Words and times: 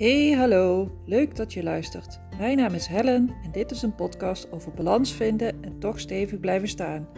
Hey, 0.00 0.32
hallo. 0.32 0.90
Leuk 1.06 1.36
dat 1.36 1.52
je 1.52 1.62
luistert. 1.62 2.20
Mijn 2.38 2.56
naam 2.56 2.74
is 2.74 2.86
Helen 2.86 3.34
en 3.42 3.52
dit 3.52 3.70
is 3.70 3.82
een 3.82 3.94
podcast 3.94 4.52
over 4.52 4.72
balans 4.72 5.12
vinden 5.12 5.62
en 5.62 5.78
toch 5.78 6.00
stevig 6.00 6.40
blijven 6.40 6.68
staan. 6.68 7.08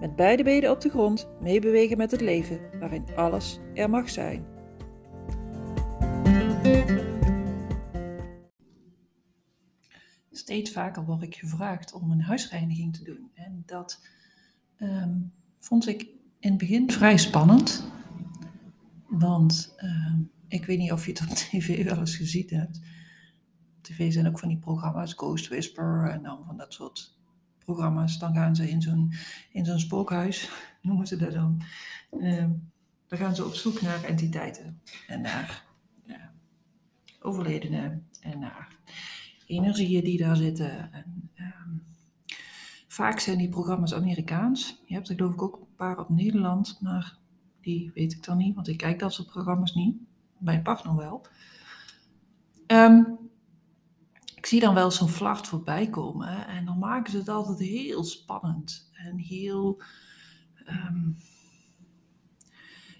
Met 0.00 0.16
beide 0.16 0.42
benen 0.42 0.70
op 0.70 0.80
de 0.80 0.88
grond, 0.88 1.28
meebewegen 1.40 1.96
met 1.96 2.10
het 2.10 2.20
leven, 2.20 2.60
waarin 2.78 3.04
alles 3.16 3.58
er 3.74 3.90
mag 3.90 4.10
zijn. 4.10 4.44
Steeds 10.30 10.72
vaker 10.72 11.04
word 11.04 11.22
ik 11.22 11.34
gevraagd 11.34 11.92
om 11.92 12.10
een 12.10 12.22
huisreiniging 12.22 12.96
te 12.96 13.04
doen. 13.04 13.30
En 13.34 13.62
dat 13.66 14.06
ehm, 14.76 15.18
vond 15.58 15.88
ik 15.88 16.02
in 16.38 16.50
het 16.50 16.58
begin 16.58 16.90
vrij 16.90 17.16
spannend. 17.16 17.84
Want 19.08 19.74
ehm, 19.76 20.20
ik 20.52 20.66
weet 20.66 20.78
niet 20.78 20.92
of 20.92 21.06
je 21.06 21.12
het 21.12 21.20
op 21.20 21.28
tv 21.28 21.84
wel 21.84 21.98
eens 21.98 22.16
gezien 22.16 22.46
hebt. 22.48 22.80
Tv 23.80 24.12
zijn 24.12 24.26
ook 24.28 24.38
van 24.38 24.48
die 24.48 24.58
programma's, 24.58 25.12
Ghost 25.12 25.48
Whisper 25.48 26.10
en 26.10 26.22
dan 26.22 26.44
van 26.46 26.56
dat 26.56 26.72
soort 26.72 27.18
programma's. 27.58 28.18
Dan 28.18 28.34
gaan 28.34 28.56
ze 28.56 28.70
in 28.70 28.82
zo'n, 28.82 29.12
in 29.52 29.64
zo'n 29.64 29.78
spookhuis, 29.78 30.50
noemen 30.82 31.06
ze 31.06 31.16
dat 31.16 31.32
dan. 31.32 31.62
Uh, 32.10 32.46
dan 33.06 33.18
gaan 33.18 33.34
ze 33.34 33.44
op 33.44 33.54
zoek 33.54 33.80
naar 33.80 34.04
entiteiten 34.04 34.80
en 35.06 35.20
naar 35.20 35.64
ja, 36.04 36.32
overledenen 37.20 38.08
en 38.20 38.38
naar 38.38 38.76
energieën 39.46 40.04
die 40.04 40.18
daar 40.18 40.36
zitten. 40.36 40.92
En, 40.92 41.30
uh, 41.34 41.46
vaak 42.86 43.18
zijn 43.18 43.38
die 43.38 43.48
programma's 43.48 43.94
Amerikaans. 43.94 44.82
Je 44.86 44.94
hebt 44.94 45.08
er 45.08 45.14
geloof 45.14 45.32
ik 45.32 45.42
ook 45.42 45.56
een 45.56 45.76
paar 45.76 45.98
op 45.98 46.08
Nederland, 46.08 46.78
maar 46.80 47.18
die 47.60 47.90
weet 47.94 48.12
ik 48.12 48.24
dan 48.24 48.36
niet, 48.36 48.54
want 48.54 48.68
ik 48.68 48.76
kijk 48.76 48.98
dat 48.98 49.12
soort 49.12 49.28
programma's 49.28 49.74
niet 49.74 49.96
mijn 50.42 50.62
partner 50.62 50.96
wel. 50.96 51.26
Um, 52.66 53.18
ik 54.34 54.46
zie 54.46 54.60
dan 54.60 54.74
wel 54.74 54.90
zo'n 54.90 55.08
vlacht 55.08 55.48
voorbij 55.48 55.88
komen 55.88 56.46
en 56.46 56.64
dan 56.64 56.78
maken 56.78 57.12
ze 57.12 57.18
het 57.18 57.28
altijd 57.28 57.58
heel 57.58 58.04
spannend 58.04 58.90
en 58.92 59.18
heel. 59.18 59.82
Um, 60.68 61.16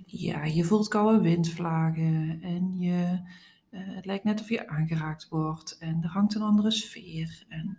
ja, 0.06 0.44
je 0.44 0.64
voelt 0.64 0.88
koude 0.88 1.20
windvlagen 1.20 2.40
en 2.42 2.78
je, 2.78 3.20
uh, 3.70 3.80
het 3.94 4.06
lijkt 4.06 4.24
net 4.24 4.40
of 4.40 4.48
je 4.48 4.68
aangeraakt 4.68 5.28
wordt 5.28 5.78
en 5.78 6.02
er 6.02 6.08
hangt 6.08 6.34
een 6.34 6.42
andere 6.42 6.70
sfeer. 6.70 7.44
En, 7.48 7.78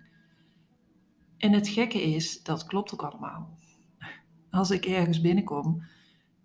en 1.38 1.52
het 1.52 1.68
gekke 1.68 2.02
is, 2.02 2.44
dat 2.44 2.66
klopt 2.66 2.94
ook 2.94 3.04
allemaal. 3.04 3.58
Als 4.50 4.72
ik 4.72 4.86
ergens 4.86 5.22
binnenkom 5.22 5.84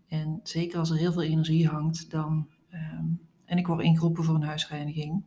en 0.09 0.41
zeker 0.43 0.79
als 0.79 0.91
er 0.91 0.97
heel 0.97 1.13
veel 1.13 1.23
energie 1.23 1.69
hangt, 1.69 2.11
dan 2.11 2.49
Ehm, 2.71 3.07
en 3.45 3.59
ik 3.59 3.67
word 3.67 3.83
ingeroepen 3.83 4.25
voor 4.25 4.35
een 4.35 4.43
huisreiniging. 4.43 5.23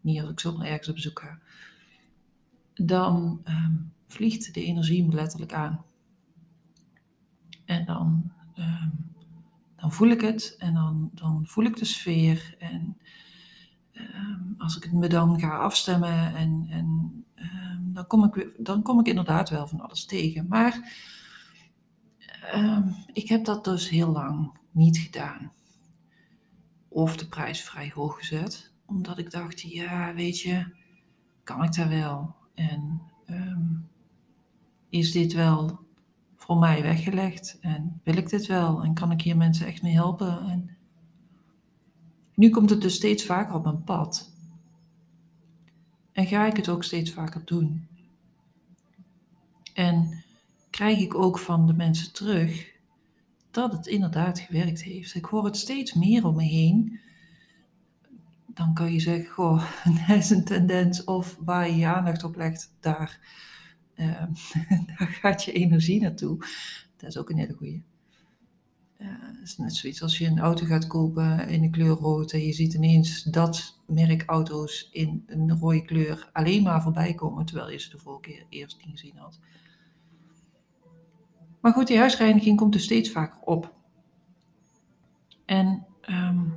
Niet 0.00 0.20
als 0.20 0.30
ik 0.30 0.40
zomaar 0.40 0.66
ergens 0.66 0.88
op 0.88 0.94
bezoek 0.94 1.20
ga. 1.20 1.38
Dan 2.74 3.40
ehm, 3.44 3.74
vliegt 4.06 4.54
de 4.54 4.64
energie 4.64 5.04
me 5.04 5.14
letterlijk 5.14 5.52
aan. 5.52 5.84
En 7.64 7.84
dan, 7.84 8.32
ehm, 8.54 8.88
dan 9.76 9.92
voel 9.92 10.08
ik 10.08 10.20
het 10.20 10.54
en 10.58 10.74
dan, 10.74 11.10
dan 11.14 11.46
voel 11.46 11.64
ik 11.64 11.76
de 11.76 11.84
sfeer. 11.84 12.56
En 12.58 12.96
als 14.58 14.76
ik 14.76 14.92
me 14.92 15.08
dan 15.08 15.40
ga 15.40 15.58
afstemmen, 15.58 16.34
en, 16.34 16.66
en 16.70 17.24
dan, 17.80 18.06
kom 18.06 18.24
ik, 18.24 18.54
dan 18.58 18.82
kom 18.82 19.00
ik 19.00 19.06
inderdaad 19.06 19.50
wel 19.50 19.66
van 19.66 19.80
alles 19.80 20.04
tegen. 20.04 20.46
Maar 20.48 20.94
ik 23.12 23.28
heb 23.28 23.44
dat 23.44 23.64
dus 23.64 23.88
heel 23.88 24.12
lang 24.12 24.58
niet 24.70 24.98
gedaan 24.98 25.52
of 26.92 27.16
de 27.16 27.26
prijs 27.26 27.62
vrij 27.62 27.92
hoog 27.94 28.18
gezet. 28.18 28.72
Omdat 28.86 29.18
ik 29.18 29.30
dacht, 29.30 29.60
ja, 29.60 30.14
weet 30.14 30.40
je, 30.40 30.74
kan 31.44 31.64
ik 31.64 31.74
daar 31.74 31.88
wel? 31.88 32.34
En 32.54 33.02
ehm, 33.26 33.68
is 34.88 35.12
dit 35.12 35.32
wel 35.32 35.78
voor 36.36 36.58
mij 36.58 36.82
weggelegd? 36.82 37.58
En 37.60 38.00
wil 38.04 38.16
ik 38.16 38.28
dit 38.28 38.46
wel? 38.46 38.82
En 38.82 38.94
kan 38.94 39.10
ik 39.10 39.20
hier 39.20 39.36
mensen 39.36 39.66
echt 39.66 39.82
mee 39.82 39.92
helpen? 39.92 40.40
En 40.40 40.76
nu 42.34 42.50
komt 42.50 42.70
het 42.70 42.80
dus 42.80 42.94
steeds 42.94 43.24
vaker 43.24 43.54
op 43.54 43.64
mijn 43.64 43.84
pad. 43.84 44.32
En 46.12 46.26
ga 46.26 46.46
ik 46.46 46.56
het 46.56 46.68
ook 46.68 46.84
steeds 46.84 47.10
vaker 47.12 47.44
doen. 47.44 47.88
En 49.74 50.24
krijg 50.70 50.98
ik 50.98 51.14
ook 51.14 51.38
van 51.38 51.66
de 51.66 51.72
mensen 51.72 52.12
terug 52.12 52.69
dat 53.50 53.72
het 53.72 53.86
inderdaad 53.86 54.38
gewerkt 54.38 54.82
heeft. 54.82 55.14
Ik 55.14 55.24
hoor 55.24 55.44
het 55.44 55.56
steeds 55.56 55.94
meer 55.94 56.26
om 56.26 56.36
me 56.36 56.42
heen. 56.44 57.00
Dan 58.46 58.74
kan 58.74 58.92
je 58.92 59.00
zeggen, 59.00 59.30
goh, 59.30 59.64
dat 60.06 60.16
is 60.16 60.30
een 60.30 60.44
tendens 60.44 61.04
of 61.04 61.36
waar 61.40 61.68
je 61.68 61.76
je 61.76 61.86
aandacht 61.86 62.24
op 62.24 62.36
legt, 62.36 62.74
daar, 62.80 63.20
uh, 63.96 64.22
daar 64.98 65.18
gaat 65.20 65.44
je 65.44 65.52
energie 65.52 66.00
naartoe. 66.00 66.38
Dat 66.96 67.08
is 67.08 67.16
ook 67.16 67.30
een 67.30 67.38
hele 67.38 67.54
goeie. 67.54 67.82
Het 69.40 69.48
is 69.48 69.56
net 69.56 69.74
zoiets 69.74 70.02
als 70.02 70.18
je 70.18 70.26
een 70.26 70.38
auto 70.38 70.66
gaat 70.66 70.86
kopen 70.86 71.48
in 71.48 71.60
de 71.62 71.70
kleur 71.70 71.96
rood 71.96 72.32
en 72.32 72.44
je 72.44 72.52
ziet 72.52 72.74
ineens 72.74 73.22
dat 73.22 73.78
merk 73.86 74.22
auto's 74.26 74.88
in 74.92 75.24
een 75.26 75.58
rode 75.58 75.84
kleur 75.84 76.30
alleen 76.32 76.62
maar 76.62 76.82
voorbij 76.82 77.14
komen, 77.14 77.46
terwijl 77.46 77.70
je 77.70 77.78
ze 77.78 77.90
de 77.90 77.98
vorige 77.98 78.20
keer 78.20 78.44
eerst 78.48 78.76
niet 78.76 78.90
gezien 78.90 79.16
had. 79.16 79.38
Maar 81.60 81.72
goed, 81.72 81.86
die 81.86 81.98
huisreiniging 81.98 82.56
komt 82.56 82.72
dus 82.72 82.84
steeds 82.84 83.10
vaker 83.10 83.40
op. 83.40 83.74
En 85.44 85.86
um, 86.08 86.54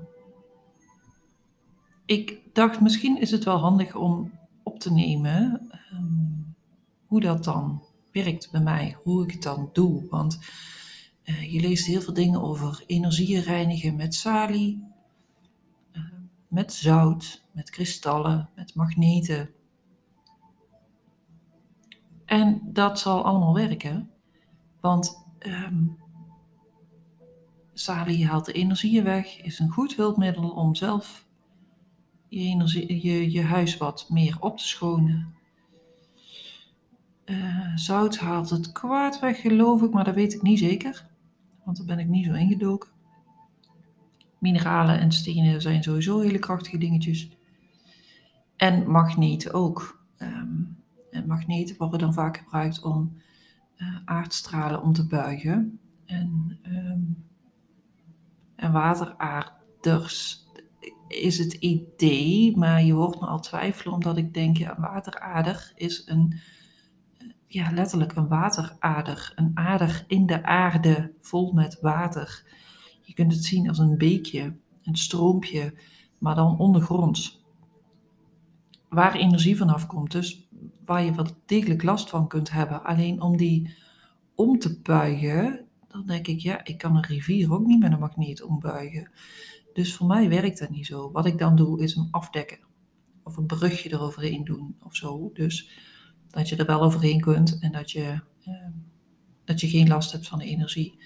ik 2.06 2.40
dacht, 2.53 2.81
misschien 2.81 3.22
is 3.22 3.31
het 3.31 3.44
wel 3.44 3.58
handig 3.58 3.96
om 3.96 4.31
op 4.64 4.80
te 4.80 4.91
nemen 4.91 5.69
um, 5.94 6.56
hoe 7.08 7.22
dat 7.22 7.44
dan 7.44 7.84
werkt 8.12 8.52
bij 8.52 8.62
mij, 8.62 8.97
hoe 9.03 9.24
ik 9.24 9.31
het 9.31 9.44
dan 9.44 9.69
doe. 9.74 10.08
Want 10.09 10.40
uh, 11.24 11.53
je 11.53 11.59
leest 11.59 11.85
heel 11.85 12.02
veel 12.02 12.14
dingen 12.14 12.41
over 12.41 12.84
energieën 12.88 13.41
reinigen 13.41 13.96
met 13.96 14.16
salie, 14.16 14.84
uh, 15.94 16.03
met 16.47 16.74
zout, 16.74 17.44
met 17.52 17.70
kristallen, 17.70 18.50
met 18.56 18.75
magneten. 18.75 19.50
En 22.25 22.62
dat 22.64 23.00
zal 23.00 23.24
allemaal 23.24 23.53
werken. 23.53 24.12
Want 24.83 25.25
um, 25.39 25.97
salie 27.73 28.27
haalt 28.27 28.45
de 28.45 28.51
energieën 28.51 29.03
weg, 29.03 29.41
is 29.41 29.59
een 29.59 29.69
goed 29.69 29.95
hulpmiddel 29.95 30.49
om 30.49 30.75
zelf 30.75 31.25
je, 32.27 32.39
energie, 32.39 33.07
je, 33.07 33.31
je 33.31 33.41
huis 33.41 33.77
wat 33.77 34.05
meer 34.09 34.38
op 34.39 34.57
te 34.57 34.67
schonen. 34.67 35.33
Uh, 37.25 37.75
zout 37.75 38.17
haalt 38.17 38.49
het 38.49 38.72
kwaad 38.72 39.19
weg, 39.19 39.41
geloof 39.41 39.81
ik, 39.81 39.91
maar 39.91 40.03
dat 40.03 40.16
weet 40.16 40.33
ik 40.33 40.41
niet 40.41 40.59
zeker. 40.59 41.09
Want 41.63 41.77
daar 41.77 41.85
ben 41.85 41.99
ik 41.99 42.07
niet 42.07 42.25
zo 42.25 42.33
ingedoken. 42.33 42.89
Mineralen 44.39 44.99
en 44.99 45.11
stenen 45.11 45.61
zijn 45.61 45.83
sowieso 45.83 46.19
hele 46.19 46.39
krachtige 46.39 46.77
dingetjes. 46.77 47.29
En 48.55 48.91
magneten 48.91 49.53
ook. 49.53 50.05
Um, 50.17 50.77
en 51.11 51.27
magneten 51.27 51.77
worden 51.77 51.99
dan 51.99 52.13
vaak 52.13 52.38
gebruikt 52.38 52.81
om 52.81 53.22
aardstralen 54.05 54.81
om 54.81 54.94
te 54.94 55.07
buigen. 55.07 55.79
En, 56.05 56.59
um, 56.66 57.25
en 58.55 58.71
wateraarders 58.71 60.44
is 61.07 61.38
het 61.38 61.53
idee, 61.53 62.57
maar 62.57 62.83
je 62.83 62.93
hoort 62.93 63.19
me 63.19 63.25
al 63.25 63.39
twijfelen 63.39 63.93
omdat 63.93 64.17
ik 64.17 64.33
denk, 64.33 64.57
ja, 64.57 64.75
een 64.75 64.81
waterader 64.81 65.72
is 65.75 66.03
een, 66.05 66.39
ja, 67.47 67.72
letterlijk 67.72 68.16
een 68.16 68.27
waterader. 68.27 69.31
Een 69.35 69.51
ader 69.53 70.03
in 70.07 70.25
de 70.25 70.43
aarde 70.43 71.13
vol 71.22 71.51
met 71.51 71.79
water. 71.81 72.43
Je 73.01 73.13
kunt 73.13 73.33
het 73.33 73.43
zien 73.43 73.67
als 73.67 73.77
een 73.77 73.97
beekje, 73.97 74.55
een 74.84 74.96
stroompje, 74.96 75.73
maar 76.19 76.35
dan 76.35 76.59
ondergronds. 76.59 77.43
Waar 78.90 79.16
energie 79.16 79.58
vanaf 79.58 79.85
komt. 79.87 80.11
Dus 80.11 80.42
waar 80.85 81.03
je 81.03 81.15
wel 81.15 81.27
degelijk 81.45 81.83
last 81.83 82.09
van 82.09 82.27
kunt 82.27 82.51
hebben. 82.51 82.83
Alleen 82.83 83.21
om 83.21 83.37
die 83.37 83.75
om 84.35 84.59
te 84.59 84.79
buigen, 84.81 85.65
dan 85.87 86.05
denk 86.05 86.27
ik, 86.27 86.39
ja, 86.39 86.65
ik 86.65 86.77
kan 86.77 86.95
een 86.95 87.05
rivier 87.05 87.53
ook 87.53 87.65
niet 87.65 87.79
met 87.79 87.91
een 87.91 87.99
magneet 87.99 88.43
ombuigen. 88.43 89.11
Dus 89.73 89.95
voor 89.95 90.07
mij 90.07 90.29
werkt 90.29 90.59
dat 90.59 90.69
niet 90.69 90.85
zo. 90.85 91.11
Wat 91.11 91.25
ik 91.25 91.37
dan 91.37 91.55
doe, 91.55 91.81
is 91.81 91.95
hem 91.95 92.07
afdekken. 92.11 92.59
Of 93.23 93.37
een 93.37 93.45
brugje 93.45 93.91
eroverheen 93.91 94.43
doen 94.43 94.75
of 94.83 94.95
zo. 94.95 95.29
Dus 95.33 95.69
dat 96.29 96.49
je 96.49 96.55
er 96.55 96.65
wel 96.65 96.81
overheen 96.81 97.21
kunt 97.21 97.59
en 97.59 97.71
dat 97.71 97.91
je, 97.91 98.21
eh, 98.43 98.67
dat 99.43 99.61
je 99.61 99.69
geen 99.69 99.87
last 99.87 100.11
hebt 100.11 100.27
van 100.27 100.39
de 100.39 100.45
energie. 100.45 100.97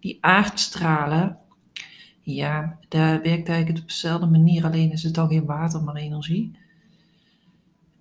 Die 0.00 0.18
aardstralen, 0.20 1.38
ja, 2.20 2.78
daar 2.88 3.22
werkt 3.22 3.48
eigenlijk 3.48 3.78
op 3.78 3.88
dezelfde 3.88 4.26
manier. 4.26 4.64
Alleen 4.64 4.92
is 4.92 5.02
het 5.02 5.14
dan 5.14 5.28
geen 5.28 5.44
water, 5.44 5.82
maar 5.82 5.94
energie. 5.94 6.58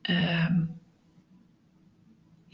Um, 0.10 0.77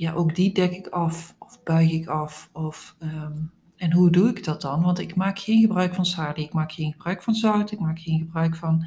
ja, 0.04 0.14
ook 0.14 0.36
die 0.36 0.54
dek 0.54 0.72
ik 0.72 0.88
af 0.88 1.36
of 1.40 1.64
buig 1.64 1.92
ik 1.92 2.08
af. 2.08 2.50
Of, 2.54 2.96
um, 3.00 3.52
en 3.76 3.94
hoe 3.94 4.10
doe 4.10 4.30
ik 4.30 4.44
dat 4.44 4.62
dan? 4.62 4.82
Want 4.82 5.00
ik 5.00 5.16
maak 5.16 5.40
geen 5.40 5.62
gebruik 5.62 5.96
van 5.96 6.06
salie, 6.06 6.46
ik 6.46 6.54
maak 6.54 6.72
geen 6.72 6.92
gebruik 6.92 7.24
van 7.24 7.34
zout, 7.34 7.72
ik 7.72 7.80
maak 7.80 8.00
geen 8.00 8.20
gebruik 8.20 8.56
van 8.56 8.86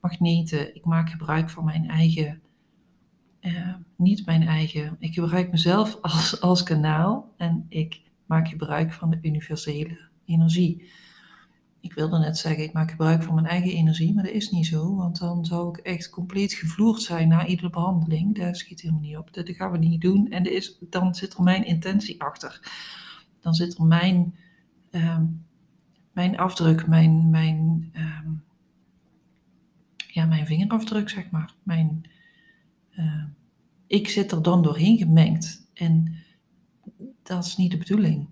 magneten. 0.00 0.74
Ik 0.74 0.84
maak 0.84 1.10
gebruik 1.10 1.50
van 1.50 1.64
mijn 1.64 1.88
eigen, 1.88 2.40
uh, 3.40 3.74
niet 3.96 4.26
mijn 4.26 4.42
eigen. 4.42 4.96
Ik 4.98 5.14
gebruik 5.14 5.50
mezelf 5.50 5.98
als, 6.00 6.40
als 6.40 6.62
kanaal 6.62 7.32
en 7.36 7.66
ik 7.68 8.00
maak 8.26 8.48
gebruik 8.48 8.92
van 8.92 9.10
de 9.10 9.18
universele 9.22 9.98
energie. 10.24 10.90
Ik 11.86 11.92
wilde 11.92 12.18
net 12.18 12.38
zeggen, 12.38 12.64
ik 12.64 12.72
maak 12.72 12.90
gebruik 12.90 13.22
van 13.22 13.34
mijn 13.34 13.46
eigen 13.46 13.70
energie, 13.70 14.14
maar 14.14 14.24
dat 14.24 14.32
is 14.32 14.50
niet 14.50 14.66
zo, 14.66 14.94
want 14.96 15.18
dan 15.18 15.44
zou 15.44 15.68
ik 15.68 15.76
echt 15.76 16.10
compleet 16.10 16.52
gevloerd 16.52 17.02
zijn 17.02 17.28
na 17.28 17.46
iedere 17.46 17.70
behandeling. 17.70 18.36
Daar 18.36 18.56
schiet 18.56 18.80
helemaal 18.80 19.02
niet 19.02 19.16
op. 19.16 19.32
Dat 19.32 19.50
gaan 19.50 19.70
we 19.70 19.78
niet 19.78 20.00
doen 20.00 20.28
en 20.28 20.52
is, 20.52 20.78
dan 20.80 21.14
zit 21.14 21.34
er 21.34 21.42
mijn 21.42 21.64
intentie 21.64 22.22
achter. 22.22 22.72
Dan 23.40 23.54
zit 23.54 23.78
er 23.78 23.84
mijn, 23.84 24.34
uh, 24.90 25.20
mijn 26.12 26.38
afdruk, 26.38 26.86
mijn, 26.86 27.30
mijn, 27.30 27.90
uh, 27.96 28.30
ja, 30.08 30.26
mijn 30.26 30.46
vingerafdruk, 30.46 31.08
zeg 31.08 31.30
maar. 31.30 31.54
Mijn, 31.62 32.10
uh, 32.98 33.24
ik 33.86 34.08
zit 34.08 34.32
er 34.32 34.42
dan 34.42 34.62
doorheen 34.62 34.98
gemengd 34.98 35.68
en 35.74 36.16
dat 37.22 37.44
is 37.44 37.56
niet 37.56 37.70
de 37.70 37.78
bedoeling. 37.78 38.28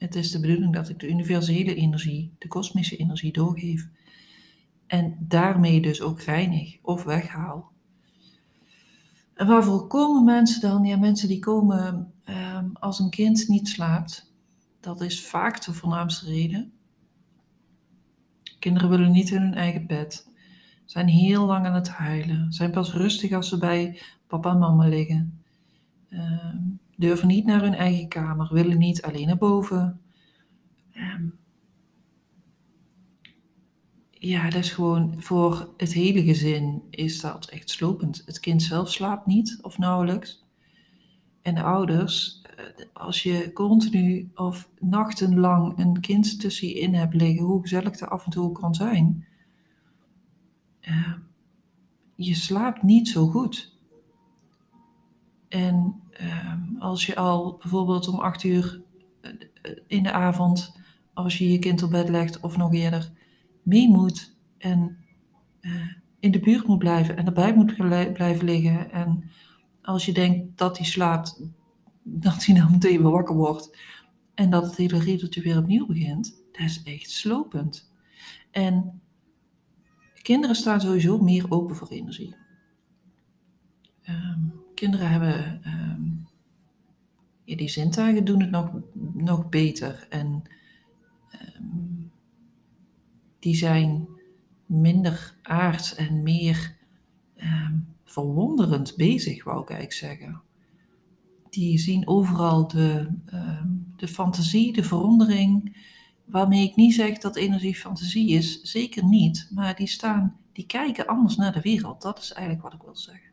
Het 0.00 0.14
is 0.14 0.30
de 0.30 0.40
bedoeling 0.40 0.74
dat 0.74 0.88
ik 0.88 0.98
de 0.98 1.08
universele 1.08 1.74
energie, 1.74 2.32
de 2.38 2.48
kosmische 2.48 2.96
energie 2.96 3.32
doorgeef. 3.32 3.88
En 4.86 5.16
daarmee 5.20 5.80
dus 5.80 6.00
ook 6.00 6.20
reinig 6.20 6.78
of 6.82 7.04
weghaal. 7.04 7.72
En 9.34 9.46
waarvoor 9.46 9.86
komen 9.86 10.24
mensen 10.24 10.60
dan? 10.60 10.84
Ja, 10.84 10.96
mensen 10.96 11.28
die 11.28 11.38
komen 11.38 12.12
um, 12.24 12.70
als 12.72 12.98
een 12.98 13.10
kind 13.10 13.48
niet 13.48 13.68
slaapt. 13.68 14.32
Dat 14.80 15.00
is 15.00 15.26
vaak 15.26 15.64
de 15.64 15.72
voornaamste 15.72 16.26
reden. 16.26 16.72
Kinderen 18.58 18.90
willen 18.90 19.12
niet 19.12 19.30
in 19.30 19.42
hun 19.42 19.54
eigen 19.54 19.86
bed. 19.86 20.28
Zijn 20.84 21.08
heel 21.08 21.46
lang 21.46 21.66
aan 21.66 21.74
het 21.74 21.88
huilen. 21.88 22.52
Zijn 22.52 22.70
pas 22.70 22.92
rustig 22.92 23.32
als 23.32 23.48
ze 23.48 23.58
bij 23.58 24.00
papa 24.26 24.50
en 24.50 24.58
mama 24.58 24.88
liggen. 24.88 25.42
Um, 26.10 26.79
durven 27.00 27.28
niet 27.28 27.44
naar 27.44 27.60
hun 27.60 27.74
eigen 27.74 28.08
kamer, 28.08 28.48
willen 28.52 28.78
niet 28.78 29.02
alleen 29.02 29.26
naar 29.26 29.38
boven. 29.38 30.00
Ehm, 30.92 31.28
ja, 34.10 34.50
dat 34.50 34.64
is 34.64 34.72
gewoon 34.72 35.22
voor 35.22 35.74
het 35.76 35.92
hele 35.92 36.22
gezin 36.22 36.82
is 36.90 37.20
dat 37.20 37.48
echt 37.48 37.70
slopend. 37.70 38.22
Het 38.26 38.40
kind 38.40 38.62
zelf 38.62 38.90
slaapt 38.90 39.26
niet 39.26 39.58
of 39.62 39.78
nauwelijks. 39.78 40.44
En 41.42 41.54
de 41.54 41.62
ouders, 41.62 42.42
eh, 42.56 42.64
als 42.92 43.22
je 43.22 43.52
continu 43.52 44.30
of 44.34 44.70
nachtenlang 44.78 45.78
een 45.78 46.00
kind 46.00 46.40
tussen 46.40 46.68
je 46.68 46.80
in 46.80 46.94
hebt 46.94 47.14
liggen, 47.14 47.44
hoe 47.44 47.62
gezellig 47.62 47.96
dat 47.96 48.08
af 48.08 48.24
en 48.24 48.30
toe 48.30 48.52
kan 48.52 48.74
zijn, 48.74 49.26
uh, 50.80 51.12
je 52.14 52.34
slaapt 52.34 52.82
niet 52.82 53.08
zo 53.08 53.26
goed. 53.26 53.78
En 55.48 56.00
Ehm, 56.20 56.69
als 56.80 57.06
je 57.06 57.16
al 57.16 57.56
bijvoorbeeld 57.60 58.08
om 58.08 58.18
acht 58.18 58.42
uur 58.42 58.82
eh, 59.20 59.30
in 59.86 60.02
de 60.02 60.12
avond, 60.12 60.76
als 61.14 61.38
je 61.38 61.50
je 61.50 61.58
kind 61.58 61.82
op 61.82 61.90
bed 61.90 62.08
legt 62.08 62.40
of 62.40 62.56
nog 62.56 62.74
eerder, 62.74 63.10
mee 63.62 63.88
moet 63.88 64.36
en 64.58 64.96
uh, 65.60 65.92
in 66.20 66.30
de 66.30 66.40
buurt 66.40 66.66
moet 66.66 66.78
blijven 66.78 67.16
en 67.16 67.26
erbij 67.26 67.54
moet 67.54 67.76
blijven 68.12 68.44
liggen. 68.44 68.90
En 68.92 69.30
als 69.82 70.06
je 70.06 70.12
denkt 70.12 70.58
dat 70.58 70.76
hij 70.76 70.86
slaapt, 70.86 71.42
dat 72.02 72.44
hij 72.44 72.54
dan 72.54 72.70
meteen 72.70 73.02
weer 73.02 73.10
wakker 73.10 73.36
wordt 73.36 73.76
en 74.34 74.50
dat 74.50 74.64
het 74.64 74.76
hele 74.76 74.98
riedeltje 74.98 75.42
weer 75.42 75.58
opnieuw 75.58 75.86
begint, 75.86 76.42
dat 76.52 76.60
is 76.60 76.82
echt 76.82 77.10
slopend. 77.10 77.92
En 78.50 79.00
kinderen 80.22 80.56
staan 80.56 80.80
sowieso 80.80 81.18
meer 81.18 81.50
open 81.50 81.76
voor 81.76 81.88
energie. 81.88 82.36
Um, 84.08 84.52
kinderen 84.74 85.10
hebben, 85.10 85.60
um, 85.66 86.28
die 87.56 87.68
zintuigen 87.68 88.24
doen 88.24 88.40
het 88.40 88.50
nog, 88.50 88.70
nog 89.12 89.48
beter. 89.48 90.06
En 90.08 90.42
um, 91.58 92.10
die 93.38 93.54
zijn 93.54 94.08
minder 94.66 95.38
aard 95.42 95.94
en 95.94 96.22
meer 96.22 96.76
um, 97.36 97.86
verwonderend 98.04 98.96
bezig, 98.96 99.44
wou 99.44 99.62
ik 99.62 99.70
eigenlijk 99.70 99.98
zeggen. 99.98 100.42
Die 101.50 101.78
zien 101.78 102.08
overal 102.08 102.68
de, 102.68 103.08
de 103.96 104.08
fantasie, 104.08 104.72
de 104.72 104.82
verwondering, 104.82 105.76
waarmee 106.24 106.68
ik 106.68 106.76
niet 106.76 106.94
zeg 106.94 107.18
dat 107.18 107.36
energie 107.36 107.74
fantasie 107.74 108.30
is, 108.30 108.62
zeker 108.62 109.04
niet. 109.04 109.48
Maar 109.54 109.76
die 109.76 109.86
staan, 109.86 110.36
die 110.52 110.66
kijken 110.66 111.06
anders 111.06 111.36
naar 111.36 111.52
de 111.52 111.60
wereld. 111.60 112.02
Dat 112.02 112.18
is 112.18 112.32
eigenlijk 112.32 112.64
wat 112.64 112.74
ik 112.74 112.82
wil 112.82 112.96
zeggen. 112.96 113.29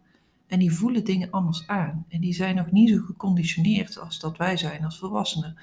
En 0.48 0.60
die 0.60 0.72
voelen 0.72 1.04
dingen 1.04 1.32
anders 1.32 1.68
aan. 1.68 2.06
En 2.08 2.22
die 2.22 2.34
zijn 2.34 2.56
nog 2.56 2.72
niet 2.72 2.90
zo 2.90 3.02
geconditioneerd 3.02 4.00
als 4.00 4.20
dat 4.20 4.38
wij 4.38 4.58
zijn 4.58 4.84
als 4.84 5.00
volwassenen. 5.00 5.58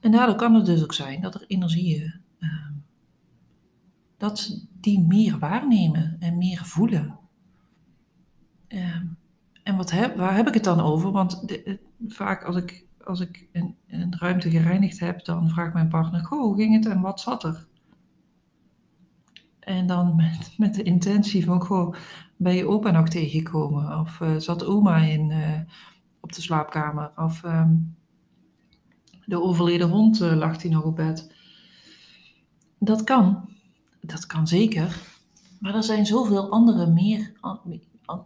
En 0.00 0.10
daardoor 0.10 0.36
kan 0.36 0.54
het 0.54 0.66
dus 0.66 0.82
ook 0.82 0.94
zijn 0.94 1.20
dat 1.20 1.34
er 1.34 1.44
energieën, 1.46 2.14
uh, 2.38 2.68
dat 4.16 4.38
ze 4.38 4.66
die 4.80 5.00
meer 5.00 5.38
waarnemen 5.38 6.16
en 6.18 6.38
meer 6.38 6.64
voelen. 6.64 7.18
Uh, 8.68 8.96
en 9.62 9.76
wat 9.76 9.90
waar 10.16 10.36
heb 10.36 10.48
ik 10.48 10.54
het 10.54 10.64
dan 10.64 10.80
over? 10.80 11.10
Want 11.10 11.48
de, 11.48 11.78
vaak 12.08 12.44
als 12.44 12.56
ik, 12.56 12.84
als 13.04 13.20
ik 13.20 13.48
een, 13.52 13.76
een, 13.86 14.18
ruimte 14.18 14.50
gereinigd 14.50 15.00
heb, 15.00 15.24
dan 15.24 15.48
vraagt 15.48 15.74
mijn 15.74 15.88
partner, 15.88 16.24
goh, 16.24 16.40
hoe 16.40 16.56
ging 16.56 16.74
het 16.74 16.86
en 16.86 17.00
wat 17.00 17.20
zat 17.20 17.44
er? 17.44 17.66
En 19.58 19.86
dan 19.86 20.16
met, 20.16 20.54
met 20.58 20.74
de 20.74 20.82
intentie 20.82 21.44
van, 21.44 21.62
goh, 21.62 21.94
ben 22.42 22.54
je 22.54 22.68
opa 22.68 22.90
nog 22.90 23.08
tegengekomen? 23.08 23.98
Of 23.98 24.20
uh, 24.20 24.36
zat 24.36 24.64
oma 24.64 24.96
in, 24.96 25.30
uh, 25.30 25.60
op 26.20 26.32
de 26.32 26.42
slaapkamer? 26.42 27.12
Of 27.16 27.42
uh, 27.42 27.68
de 29.24 29.42
overleden 29.42 29.88
hond 29.88 30.20
uh, 30.20 30.36
lag 30.36 30.56
die 30.56 30.70
nog 30.70 30.84
op 30.84 30.96
bed? 30.96 31.34
Dat 32.78 33.04
kan. 33.04 33.48
Dat 34.00 34.26
kan 34.26 34.46
zeker. 34.46 35.10
Maar 35.60 35.74
er 35.74 35.82
zijn 35.82 36.06
zoveel 36.06 36.50
andere, 36.50 36.86
meer, 36.86 37.32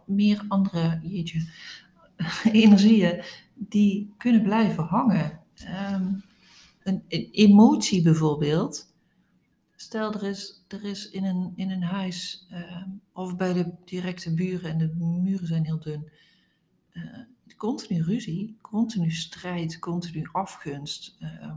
meer 0.05 0.45
andere 0.47 0.99
jeetje, 1.03 1.49
energieën 2.51 3.23
die 3.53 4.13
kunnen 4.17 4.41
blijven 4.41 4.83
hangen. 4.83 5.39
Um, 5.93 6.23
een, 6.83 7.03
een 7.07 7.27
emotie 7.31 8.01
bijvoorbeeld 8.01 8.95
Stel, 9.79 10.13
er 10.13 10.23
is, 10.23 10.63
er 10.67 10.83
is 10.83 11.09
in, 11.09 11.25
een, 11.25 11.53
in 11.55 11.71
een 11.71 11.83
huis 11.83 12.47
uh, 12.51 12.87
of 13.13 13.35
bij 13.35 13.53
de 13.53 13.73
directe 13.85 14.33
buren 14.33 14.71
en 14.71 14.77
de 14.77 14.93
muren 14.95 15.47
zijn 15.47 15.65
heel 15.65 15.79
dun. 15.79 16.09
Uh, 16.93 17.19
continu 17.57 18.01
ruzie, 18.01 18.57
continu 18.61 19.11
strijd, 19.11 19.79
continu 19.79 20.29
afgunst. 20.31 21.17
Uh, 21.19 21.53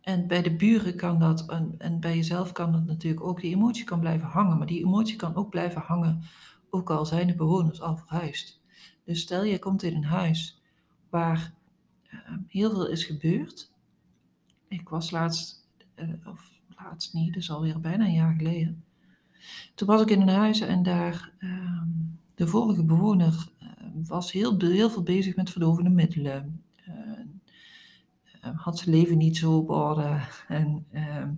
en 0.00 0.26
bij 0.26 0.42
de 0.42 0.56
buren 0.56 0.96
kan 0.96 1.18
dat, 1.18 1.48
en, 1.50 1.74
en, 1.78 2.00
bij 2.00 2.16
jezelf 2.16 2.52
kan 2.52 2.72
dat 2.72 2.84
natuurlijk 2.84 3.24
ook, 3.24 3.40
die 3.40 3.54
emotie 3.54 3.84
kan 3.84 4.00
blijven 4.00 4.28
hangen. 4.28 4.58
Maar 4.58 4.66
die 4.66 4.84
emotie 4.84 5.16
kan 5.16 5.34
ook 5.34 5.50
blijven 5.50 5.80
hangen, 5.80 6.22
ook 6.70 6.90
al 6.90 7.06
zijn 7.06 7.26
de 7.26 7.34
bewoners 7.34 7.80
al 7.80 7.96
verhuisd. 7.96 8.60
Dus 9.04 9.20
stel 9.20 9.44
je 9.44 9.58
komt 9.58 9.82
in 9.82 9.94
een 9.94 10.04
huis 10.04 10.62
waar 11.10 11.54
heel 12.46 12.70
veel 12.70 12.88
is 12.88 13.04
gebeurd 13.04 13.69
ik 14.70 14.88
was 14.88 15.10
laatst, 15.10 15.66
uh, 15.96 16.26
of 16.26 16.60
laatst 16.76 17.14
niet, 17.14 17.34
dus 17.34 17.50
alweer 17.50 17.80
bijna 17.80 18.04
een 18.04 18.12
jaar 18.12 18.34
geleden. 18.34 18.84
Toen 19.74 19.88
was 19.88 20.00
ik 20.00 20.10
in 20.10 20.20
een 20.20 20.28
huis 20.28 20.60
en 20.60 20.82
daar, 20.82 21.32
uh, 21.38 21.82
de 22.34 22.46
vorige 22.46 22.84
bewoner 22.84 23.48
uh, 23.62 23.68
was 24.06 24.32
heel, 24.32 24.58
heel 24.58 24.90
veel 24.90 25.02
bezig 25.02 25.36
met 25.36 25.50
verdovende 25.50 25.90
middelen. 25.90 26.62
had 28.40 28.78
zijn 28.78 28.96
leven 28.96 29.18
niet 29.18 29.36
zo 29.36 29.56
op 29.56 29.70
orde 29.70 30.20
en 30.48 30.86
ehm, 30.90 31.32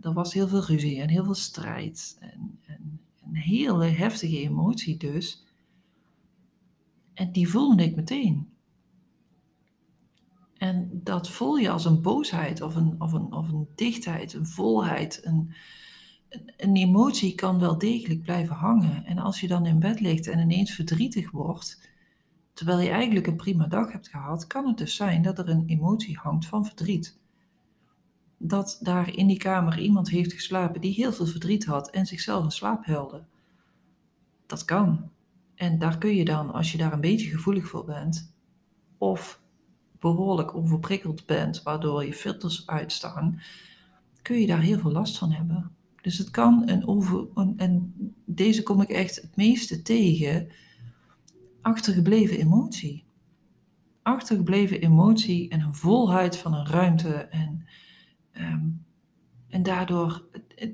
er 0.00 0.12
was 0.12 0.32
heel 0.32 0.48
veel 0.48 0.64
ruzie 0.64 1.00
en 1.00 1.08
heel 1.08 1.24
veel 1.24 1.34
strijd. 1.34 2.16
En, 2.20 2.58
en 2.66 3.00
een 3.24 3.36
hele 3.36 3.84
heftige 3.84 4.40
emotie 4.40 4.96
dus. 4.96 5.44
En 7.14 7.32
die 7.32 7.48
voelde 7.48 7.84
ik 7.84 7.96
meteen. 7.96 8.55
En 10.58 10.90
dat 10.92 11.28
voel 11.28 11.56
je 11.56 11.70
als 11.70 11.84
een 11.84 12.02
boosheid 12.02 12.60
of 12.60 12.74
een, 12.74 12.94
of 12.98 13.12
een, 13.12 13.32
of 13.32 13.48
een 13.48 13.68
dichtheid, 13.74 14.32
een 14.32 14.46
volheid. 14.46 15.20
Een, 15.24 15.54
een 16.56 16.76
emotie 16.76 17.34
kan 17.34 17.58
wel 17.58 17.78
degelijk 17.78 18.22
blijven 18.22 18.54
hangen. 18.54 19.04
En 19.04 19.18
als 19.18 19.40
je 19.40 19.48
dan 19.48 19.66
in 19.66 19.78
bed 19.78 20.00
ligt 20.00 20.26
en 20.26 20.38
ineens 20.38 20.72
verdrietig 20.72 21.30
wordt, 21.30 21.88
terwijl 22.52 22.80
je 22.80 22.90
eigenlijk 22.90 23.26
een 23.26 23.36
prima 23.36 23.66
dag 23.66 23.92
hebt 23.92 24.08
gehad, 24.08 24.46
kan 24.46 24.66
het 24.66 24.78
dus 24.78 24.96
zijn 24.96 25.22
dat 25.22 25.38
er 25.38 25.48
een 25.48 25.66
emotie 25.66 26.16
hangt 26.16 26.46
van 26.46 26.64
verdriet. 26.64 27.18
Dat 28.38 28.78
daar 28.82 29.14
in 29.14 29.26
die 29.26 29.38
kamer 29.38 29.78
iemand 29.78 30.10
heeft 30.10 30.32
geslapen 30.32 30.80
die 30.80 30.94
heel 30.94 31.12
veel 31.12 31.26
verdriet 31.26 31.64
had 31.64 31.90
en 31.90 32.06
zichzelf 32.06 32.44
in 32.44 32.50
slaap. 32.50 33.22
Dat 34.46 34.64
kan. 34.64 35.10
En 35.54 35.78
daar 35.78 35.98
kun 35.98 36.14
je 36.14 36.24
dan, 36.24 36.52
als 36.52 36.72
je 36.72 36.78
daar 36.78 36.92
een 36.92 37.00
beetje 37.00 37.30
gevoelig 37.30 37.68
voor 37.68 37.84
bent, 37.84 38.34
of 38.98 39.40
behoorlijk 40.00 40.54
overprikkeld 40.54 41.26
bent, 41.26 41.62
waardoor 41.62 42.04
je 42.04 42.12
filters 42.12 42.66
uitstaan, 42.66 43.40
kun 44.22 44.40
je 44.40 44.46
daar 44.46 44.60
heel 44.60 44.78
veel 44.78 44.92
last 44.92 45.18
van 45.18 45.32
hebben. 45.32 45.70
Dus 46.02 46.18
het 46.18 46.30
kan 46.30 46.68
een 46.68 46.86
over. 46.86 47.26
En 47.56 47.94
deze 48.24 48.62
kom 48.62 48.80
ik 48.80 48.88
echt 48.88 49.16
het 49.16 49.36
meeste 49.36 49.82
tegen. 49.82 50.48
Achtergebleven 51.60 52.38
emotie. 52.38 53.04
Achtergebleven 54.02 54.80
emotie 54.80 55.48
en 55.48 55.60
een 55.60 55.74
volheid 55.74 56.36
van 56.36 56.54
een 56.54 56.66
ruimte. 56.66 57.14
En, 57.14 57.66
ehm, 58.32 58.68
en 59.48 59.62
daardoor 59.62 60.24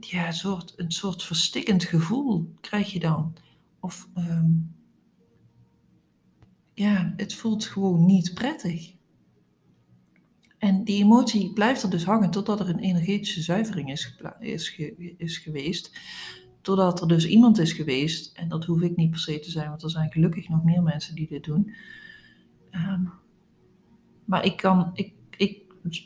ja, 0.00 0.26
een, 0.26 0.33
soort, 0.33 0.73
een 0.76 0.93
soort 0.93 1.23
verstikkend 1.23 1.85
gevoel 1.85 2.55
krijg 2.61 2.93
je 2.93 3.00
dan. 3.00 3.37
Of 3.81 4.09
ehm, 4.14 4.50
ja, 6.75 7.12
het 7.17 7.35
voelt 7.35 7.64
gewoon 7.64 8.07
niet 8.07 8.35
prettig. 8.35 8.95
En 10.62 10.85
die 10.85 11.02
emotie 11.02 11.52
blijft 11.52 11.83
er 11.83 11.90
dus 11.90 12.04
hangen 12.04 12.31
totdat 12.31 12.61
er 12.61 12.69
een 12.69 12.78
energetische 12.78 13.42
zuivering 13.42 13.90
is, 13.90 14.16
is, 14.40 14.83
is 15.16 15.38
geweest. 15.38 15.99
Totdat 16.61 17.00
er 17.00 17.09
dus 17.09 17.26
iemand 17.26 17.59
is 17.59 17.73
geweest, 17.73 18.37
en 18.37 18.49
dat 18.49 18.64
hoef 18.64 18.81
ik 18.81 18.97
niet 18.97 19.11
per 19.11 19.19
se 19.19 19.38
te 19.38 19.50
zijn, 19.50 19.69
want 19.69 19.83
er 19.83 19.90
zijn 19.90 20.12
gelukkig 20.12 20.49
nog 20.49 20.64
meer 20.64 20.83
mensen 20.83 21.14
die 21.14 21.26
dit 21.26 21.45
doen. 21.45 21.75
Ehm, 22.71 23.04
maar 24.25 24.45
ik 24.45 24.57
kan, 24.57 24.90
ik, 24.95 25.14
ik 25.37 25.62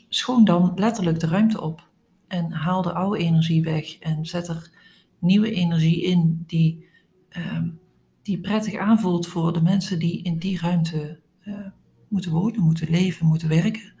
schoon 0.09 0.45
dan 0.45 0.71
letterlijk 0.75 1.19
de 1.19 1.27
ruimte 1.27 1.61
op 1.61 1.87
en 2.27 2.51
haal 2.51 2.81
de 2.81 2.93
oude 2.93 3.17
energie 3.17 3.63
weg 3.63 3.99
en 3.99 4.25
zet 4.25 4.47
er 4.47 4.71
nieuwe 5.19 5.51
energie 5.51 6.01
in 6.01 6.43
die, 6.47 6.87
ehm, 7.29 7.69
die 8.21 8.39
prettig 8.39 8.75
aanvoelt 8.75 9.27
voor 9.27 9.53
de 9.53 9.61
mensen 9.61 9.99
die 9.99 10.23
in 10.23 10.37
die 10.37 10.59
ruimte 10.59 11.19
uh, 11.43 11.67
moeten 12.07 12.31
wonen, 12.31 12.61
moeten 12.61 12.89
leven, 12.89 13.25
moeten 13.25 13.49
werken 13.49 13.95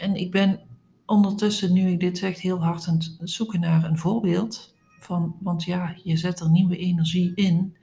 en 0.00 0.14
ik 0.14 0.30
ben 0.30 0.60
ondertussen, 1.06 1.72
nu 1.72 1.88
ik 1.88 2.00
dit 2.00 2.18
zeg, 2.18 2.40
heel 2.40 2.62
hard 2.62 2.88
aan 2.88 2.94
het 2.96 3.30
zoeken 3.30 3.60
naar 3.60 3.84
een 3.84 3.98
voorbeeld. 3.98 4.76
Van, 4.98 5.36
want 5.40 5.64
ja, 5.64 5.94
je 6.04 6.16
zet 6.16 6.40
er 6.40 6.50
nieuwe 6.50 6.76
energie 6.76 7.32
in. 7.34 7.76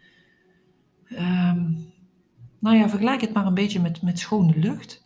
Um, 1.09 1.93
nou 2.59 2.77
ja, 2.77 2.89
vergelijk 2.89 3.21
het 3.21 3.33
maar 3.33 3.45
een 3.45 3.53
beetje 3.53 3.79
met, 3.79 4.01
met 4.01 4.19
schone 4.19 4.57
lucht. 4.57 5.05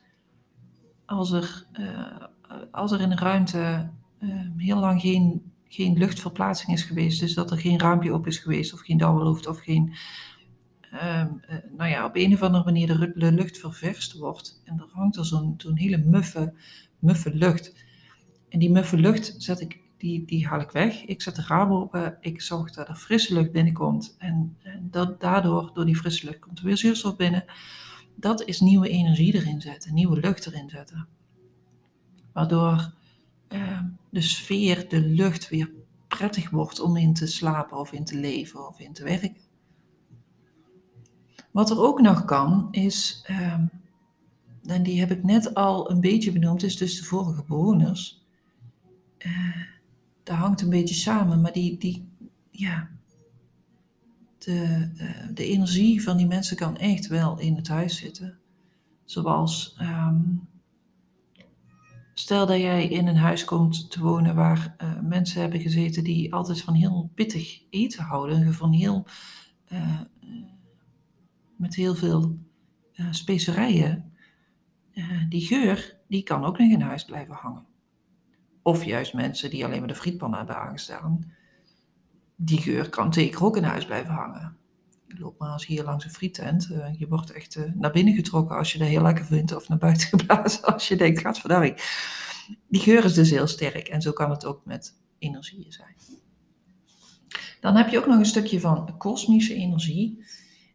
Als 1.06 1.32
er, 1.32 1.66
uh, 1.80 2.24
als 2.72 2.92
er 2.92 3.02
in 3.02 3.12
een 3.12 3.18
ruimte 3.18 3.90
uh, 4.20 4.42
heel 4.58 4.80
lang 4.80 5.02
geen, 5.02 5.52
geen 5.68 5.98
luchtverplaatsing 5.98 6.72
is 6.72 6.84
geweest, 6.84 7.20
dus 7.20 7.34
dat 7.34 7.52
er 7.52 7.58
geen 7.58 7.80
raampje 7.80 8.14
op 8.14 8.28
is 8.28 8.38
geweest, 8.38 8.74
of 8.74 8.80
geen 8.80 8.98
dauwlucht, 8.98 9.48
of 9.48 9.60
geen. 9.60 9.94
Uh, 10.94 11.26
nou 11.78 11.90
ja, 11.90 12.06
op 12.06 12.16
een 12.16 12.34
of 12.34 12.42
andere 12.42 12.64
manier 12.64 12.88
de, 13.16 13.32
lucht 13.32 13.58
ververst 13.58 14.18
wordt. 14.18 14.62
En 14.66 14.80
er 14.80 14.88
hangt 14.92 15.16
er 15.16 15.26
zo'n 15.26 15.54
zo'n 15.58 15.78
hele 15.78 15.98
muffe 15.98 16.54
muffe 17.00 17.34
lucht. 17.34 17.74
En 18.50 18.60
die 18.60 18.72
muffe 18.72 18.98
lucht 18.98 19.36
zet 19.38 19.62
ik, 19.62 19.80
die, 19.98 20.26
die 20.26 20.48
haal 20.48 20.60
ik 20.60 20.72
weg. 20.72 21.06
Ik 21.06 21.22
zet 21.22 21.36
de 21.36 21.44
raam 21.48 21.72
open. 21.72 22.18
Ik 22.22 22.42
zorg 22.42 22.72
dat 22.72 22.88
er 22.88 22.96
frisse 22.96 23.34
lucht 23.34 23.52
binnenkomt. 23.52 24.16
En, 24.18 24.58
en 24.62 24.88
dat, 24.92 25.22
daardoor, 25.22 25.72
door 25.74 25.86
die 25.86 25.98
frisse 25.98 26.26
lucht, 26.26 26.40
komt 26.40 26.60
er 26.60 26.66
weer 26.66 26.78
zuurstof 26.78 27.16
binnen. 27.16 27.46
Dat 28.16 28.42
is 28.46 28.60
nieuwe 28.60 28.90
energie 28.90 29.34
erin 29.34 29.62
zetten, 29.62 29.94
nieuwe 29.94 30.20
lucht 30.20 30.46
erin 30.46 30.70
zetten. 30.70 31.08
Waardoor 32.34 32.94
eh, 33.48 33.82
de 34.10 34.22
sfeer, 34.22 34.90
de 34.90 35.02
lucht 35.02 35.50
weer 35.50 35.72
prettig 36.08 36.50
wordt 36.50 36.80
om 36.80 36.98
in 36.98 37.14
te 37.14 37.28
slapen 37.28 37.78
of 37.78 37.92
in 37.92 38.06
te 38.06 38.18
leven 38.18 38.68
of 38.68 38.80
in 38.80 38.94
te 38.94 39.04
werken. 39.04 39.48
Wat 41.52 41.70
er 41.70 41.80
ook 41.80 42.02
nog 42.02 42.26
kan, 42.26 42.68
is 42.72 43.24
ehm, 43.26 43.66
en 44.66 44.84
die 44.84 45.00
heb 45.00 45.12
ik 45.12 45.24
net 45.24 45.54
al 45.54 45.92
een 45.92 46.02
beetje 46.02 46.32
benoemd, 46.32 46.64
is 46.64 46.78
dus 46.78 46.98
de 46.98 47.04
vorige 47.04 47.44
bewoners. 47.48 48.24
Uh, 49.18 49.56
dat 50.24 50.36
hangt 50.36 50.62
een 50.62 50.70
beetje 50.70 50.96
samen, 50.96 51.42
maar 51.42 51.54
die, 51.54 51.78
die 51.78 52.08
ja, 52.52 52.90
de, 54.38 54.90
uh, 54.96 55.28
de 55.34 55.46
energie 55.46 56.04
van 56.04 56.18
die 56.18 56.28
mensen 56.28 56.58
kan 56.58 56.78
echt 56.78 57.08
wel 57.08 57.40
in 57.40 57.56
het 57.56 57.68
huis 57.68 57.98
zitten. 57.98 58.38
Zoals, 59.06 59.78
um, 59.82 60.48
stel 62.14 62.46
dat 62.46 62.58
jij 62.58 62.88
in 62.88 63.08
een 63.08 63.18
huis 63.18 63.46
komt 63.46 63.92
te 63.92 64.00
wonen 64.00 64.36
waar 64.36 64.76
uh, 64.82 65.00
mensen 65.00 65.42
hebben 65.42 65.60
gezeten 65.60 66.04
die 66.04 66.34
altijd 66.34 66.62
van 66.62 66.74
heel 66.74 67.12
pittig 67.16 67.62
eten 67.70 68.04
houden, 68.04 68.54
van 68.54 68.72
heel, 68.72 69.06
met 71.56 71.76
heel 71.76 71.96
veel 71.96 72.38
specerijen. 73.12 74.09
Eh, 74.94 75.30
die 75.30 75.42
geur, 75.42 75.98
die 76.08 76.24
kan 76.24 76.46
ook 76.46 76.58
nog 76.58 76.72
in 76.72 76.82
huis 76.82 77.06
blijven 77.06 77.36
hangen. 77.36 77.66
Of 78.62 78.84
juist 78.84 79.14
mensen 79.14 79.50
die 79.50 79.66
alleen 79.66 79.80
maar 79.80 79.88
de 79.88 79.96
frietpan 79.96 80.34
hebben 80.34 80.56
aangestaan. 80.58 81.34
Die 82.36 82.62
geur 82.62 82.90
kan 82.90 83.14
zeker 83.14 83.44
ook 83.44 83.58
in 83.58 83.64
huis 83.64 83.86
blijven 83.86 84.14
hangen. 84.14 84.58
Loop 85.08 85.40
maar 85.40 85.52
eens 85.52 85.66
hier 85.66 85.84
langs 85.84 86.06
een 86.06 86.12
friettent. 86.12 86.70
Uh, 86.72 87.00
je 87.00 87.08
wordt 87.08 87.32
echt 87.32 87.56
uh, 87.56 87.64
naar 87.74 87.92
binnen 87.92 88.14
getrokken 88.14 88.58
als 88.58 88.74
je 88.74 88.80
dat 88.80 88.88
heel 88.88 89.02
lekker 89.02 89.26
vindt. 89.26 89.56
Of 89.56 89.70
naar 89.70 89.78
buiten 89.78 90.08
geblazen 90.18 90.64
als 90.64 90.88
je 90.88 90.96
denkt, 90.96 91.20
gaat 91.20 91.40
verdarring. 91.40 91.76
Die 92.68 92.82
geur 92.82 93.06
is 93.06 93.14
dus 93.14 93.30
heel 93.30 93.48
sterk. 93.48 93.88
En 93.88 94.02
zo 94.02 94.12
kan 94.12 94.30
het 94.30 94.46
ook 94.46 94.66
met 94.66 94.94
energieën 95.20 95.72
zijn. 95.72 95.96
Dan 97.60 97.76
heb 97.76 97.90
je 97.90 97.98
ook 97.98 98.06
nog 98.08 98.18
een 98.18 98.26
stukje 98.26 98.60
van 98.60 98.98
kosmische 98.98 99.54
energie. 99.54 100.24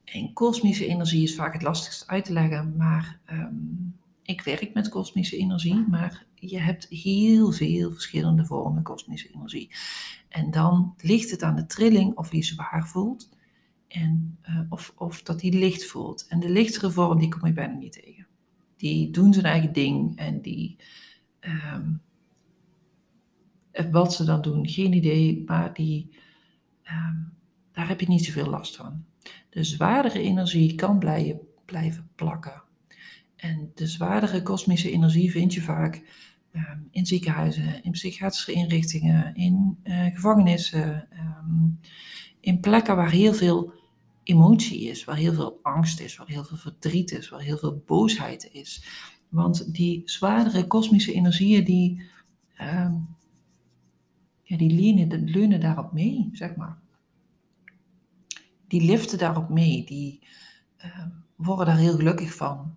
En 0.04 0.32
kosmische 0.32 0.86
energie 0.86 1.22
is 1.22 1.34
vaak 1.34 1.52
het 1.52 1.62
lastigst 1.62 2.06
uit 2.06 2.24
te 2.24 2.32
leggen. 2.32 2.76
Maar 2.76 3.18
um, 3.30 3.96
ik 4.24 4.40
werk 4.40 4.74
met 4.74 4.88
kosmische 4.88 5.36
energie, 5.36 5.84
maar 5.88 6.26
je 6.34 6.58
hebt 6.58 6.86
heel 6.88 7.52
veel 7.52 7.92
verschillende 7.92 8.44
vormen 8.44 8.82
kosmische 8.82 9.30
energie. 9.34 9.70
En 10.28 10.50
dan 10.50 10.94
ligt 10.98 11.30
het 11.30 11.42
aan 11.42 11.56
de 11.56 11.66
trilling 11.66 12.16
of 12.16 12.28
die 12.28 12.44
zwaar 12.44 12.88
voelt 12.88 13.28
en, 13.88 14.38
uh, 14.48 14.60
of, 14.68 14.92
of 14.96 15.22
dat 15.22 15.40
die 15.40 15.58
licht 15.58 15.86
voelt. 15.86 16.26
En 16.28 16.40
de 16.40 16.48
lichtere 16.48 16.90
vorm, 16.90 17.18
die 17.18 17.28
kom 17.28 17.46
je 17.46 17.52
bijna 17.52 17.74
niet 17.74 17.92
tegen. 17.92 18.26
Die 18.76 19.10
doen 19.10 19.32
zijn 19.32 19.44
eigen 19.44 19.72
ding 19.72 20.16
en 20.16 20.40
die, 20.40 20.76
um, 21.40 22.00
wat 23.90 24.14
ze 24.14 24.24
dan 24.24 24.42
doen, 24.42 24.68
geen 24.68 24.92
idee, 24.92 25.42
maar 25.46 25.74
die, 25.74 26.10
um, 26.84 27.32
daar 27.72 27.88
heb 27.88 28.00
je 28.00 28.08
niet 28.08 28.24
zoveel 28.24 28.50
last 28.50 28.76
van. 28.76 29.04
De 29.50 29.64
zwaardere 29.64 30.20
energie 30.20 30.74
kan 30.74 30.98
blijven, 30.98 31.40
blijven 31.64 32.08
plakken 32.14 32.63
en 33.36 33.70
de 33.74 33.86
zwaardere 33.86 34.42
kosmische 34.42 34.90
energie 34.90 35.30
vind 35.30 35.54
je 35.54 35.62
vaak 35.62 36.02
ehm, 36.50 36.78
in 36.90 37.06
ziekenhuizen, 37.06 37.82
in 37.82 37.90
psychiatrische 37.90 38.52
inrichtingen, 38.52 39.34
in 39.34 39.78
uh, 39.84 40.04
gevangenissen, 40.04 41.10
ehm, 41.10 41.68
in 42.40 42.60
plekken 42.60 42.96
waar 42.96 43.10
heel 43.10 43.34
veel 43.34 43.72
emotie 44.22 44.80
is, 44.80 45.04
waar 45.04 45.16
heel 45.16 45.32
veel 45.32 45.58
angst 45.62 46.00
is, 46.00 46.16
waar 46.16 46.26
heel 46.26 46.44
veel 46.44 46.56
verdriet 46.56 47.12
is, 47.12 47.28
waar 47.28 47.40
heel 47.40 47.58
veel 47.58 47.82
boosheid 47.86 48.48
is. 48.52 48.84
Want 49.28 49.74
die 49.74 50.02
zwaardere 50.04 50.66
kosmische 50.66 51.12
energieën, 51.12 51.64
die, 51.64 52.02
um, 52.60 53.16
ja, 54.42 54.56
die 54.56 54.70
leunen, 54.70 55.30
leunen 55.30 55.60
daarop 55.60 55.92
mee, 55.92 56.28
zeg 56.32 56.56
maar. 56.56 56.78
Die 58.68 58.82
liften 58.82 59.18
daarop 59.18 59.48
mee, 59.48 59.84
die 59.84 60.20
worden 61.36 61.66
daar 61.66 61.76
heel 61.76 61.96
gelukkig 61.96 62.34
van. 62.34 62.76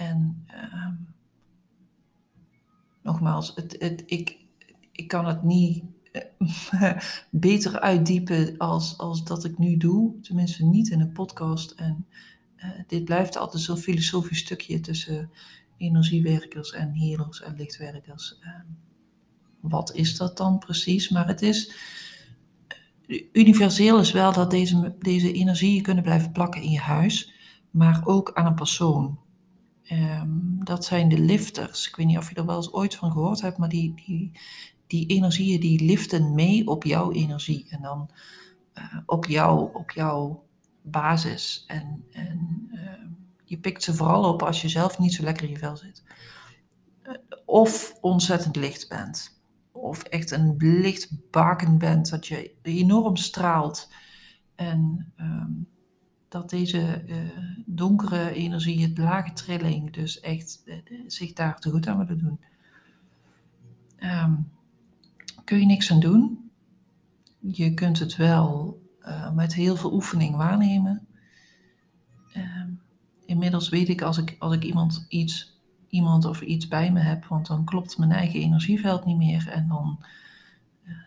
En 0.00 0.46
uh, 0.54 0.86
nogmaals, 3.02 3.52
het, 3.54 3.76
het, 3.78 4.02
ik, 4.06 4.38
ik 4.92 5.08
kan 5.08 5.26
het 5.26 5.42
niet 5.42 5.84
uh, 6.72 6.92
beter 7.30 7.80
uitdiepen 7.80 8.54
als, 8.58 8.98
als 8.98 9.24
dat 9.24 9.44
ik 9.44 9.58
nu 9.58 9.76
doe. 9.76 10.20
Tenminste, 10.20 10.64
niet 10.64 10.90
in 10.90 11.00
een 11.00 11.12
podcast. 11.12 11.70
En 11.70 12.06
uh, 12.56 12.64
dit 12.86 13.04
blijft 13.04 13.36
altijd 13.36 13.62
zo'n 13.62 13.76
filosofisch 13.76 14.38
stukje 14.38 14.80
tussen 14.80 15.30
energiewerkers 15.76 16.72
en 16.72 16.98
healers 16.98 17.42
en 17.42 17.56
lichtwerkers. 17.56 18.38
Ehm, 18.40 18.66
wat 19.60 19.94
is 19.94 20.16
dat 20.16 20.36
dan 20.36 20.58
precies? 20.58 21.08
Maar 21.08 21.26
het 21.26 21.42
is 21.42 21.72
universeel 23.32 24.00
is 24.00 24.12
wel 24.12 24.32
dat 24.32 24.50
deze, 24.50 24.94
deze 24.98 25.32
energieën 25.32 25.82
kunnen 25.82 26.02
blijven 26.02 26.32
plakken 26.32 26.62
in 26.62 26.70
je 26.70 26.80
huis, 26.80 27.32
maar 27.70 28.00
ook 28.04 28.32
aan 28.34 28.46
een 28.46 28.54
persoon. 28.54 29.18
Um, 29.92 30.64
dat 30.64 30.84
zijn 30.84 31.08
de 31.08 31.18
lifters. 31.18 31.88
Ik 31.88 31.96
weet 31.96 32.06
niet 32.06 32.18
of 32.18 32.28
je 32.28 32.34
er 32.34 32.46
wel 32.46 32.56
eens 32.56 32.72
ooit 32.72 32.94
van 32.94 33.12
gehoord 33.12 33.40
hebt, 33.40 33.58
maar 33.58 33.68
die, 33.68 33.94
die, 34.06 34.32
die 34.86 35.06
energieën 35.06 35.60
die 35.60 35.84
liften 35.84 36.34
mee 36.34 36.66
op 36.66 36.84
jouw 36.84 37.12
energie. 37.12 37.66
En 37.68 37.82
dan 37.82 38.10
uh, 38.74 38.98
op, 39.06 39.26
jou, 39.26 39.74
op 39.74 39.90
jouw 39.90 40.44
basis. 40.82 41.64
En, 41.66 42.04
en 42.10 42.68
uh, 42.72 42.80
je 43.44 43.58
pikt 43.58 43.82
ze 43.82 43.94
vooral 43.94 44.32
op 44.32 44.42
als 44.42 44.62
je 44.62 44.68
zelf 44.68 44.98
niet 44.98 45.14
zo 45.14 45.22
lekker 45.22 45.44
in 45.44 45.50
je 45.50 45.58
vel 45.58 45.76
zit. 45.76 46.02
Uh, 47.02 47.14
of 47.44 47.98
ontzettend 48.00 48.56
licht 48.56 48.88
bent. 48.88 49.42
Of 49.72 50.02
echt 50.02 50.30
een 50.30 50.54
lichtbaken 50.58 51.78
bent, 51.78 52.10
dat 52.10 52.26
je 52.26 52.54
enorm 52.62 53.16
straalt. 53.16 53.92
En 54.54 55.12
um, 55.16 55.68
dat 56.30 56.50
deze 56.50 57.04
uh, 57.06 57.16
donkere 57.66 58.32
energie, 58.32 58.82
het 58.82 58.98
lage 58.98 59.32
trilling, 59.32 59.92
dus 59.92 60.20
echt 60.20 60.62
uh, 60.64 60.74
zich 61.06 61.32
daar 61.32 61.60
te 61.60 61.70
goed 61.70 61.86
aan 61.86 61.98
willen 61.98 62.18
doen. 62.18 62.40
Um, 63.98 64.50
kun 65.44 65.58
je 65.58 65.66
niks 65.66 65.90
aan 65.90 66.00
doen. 66.00 66.50
Je 67.38 67.74
kunt 67.74 67.98
het 67.98 68.16
wel 68.16 68.78
uh, 69.02 69.32
met 69.32 69.54
heel 69.54 69.76
veel 69.76 69.92
oefening 69.92 70.36
waarnemen. 70.36 71.06
Uh, 72.36 72.64
inmiddels 73.26 73.68
weet 73.68 73.88
ik 73.88 74.02
als 74.02 74.18
ik, 74.18 74.36
als 74.38 74.54
ik 74.54 74.64
iemand, 74.64 75.06
iets, 75.08 75.60
iemand 75.88 76.24
of 76.24 76.40
iets 76.40 76.68
bij 76.68 76.92
me 76.92 77.00
heb, 77.00 77.24
want 77.24 77.46
dan 77.46 77.64
klopt 77.64 77.98
mijn 77.98 78.12
eigen 78.12 78.40
energieveld 78.40 79.04
niet 79.04 79.16
meer. 79.16 79.48
En 79.48 79.68
dan, 79.68 80.04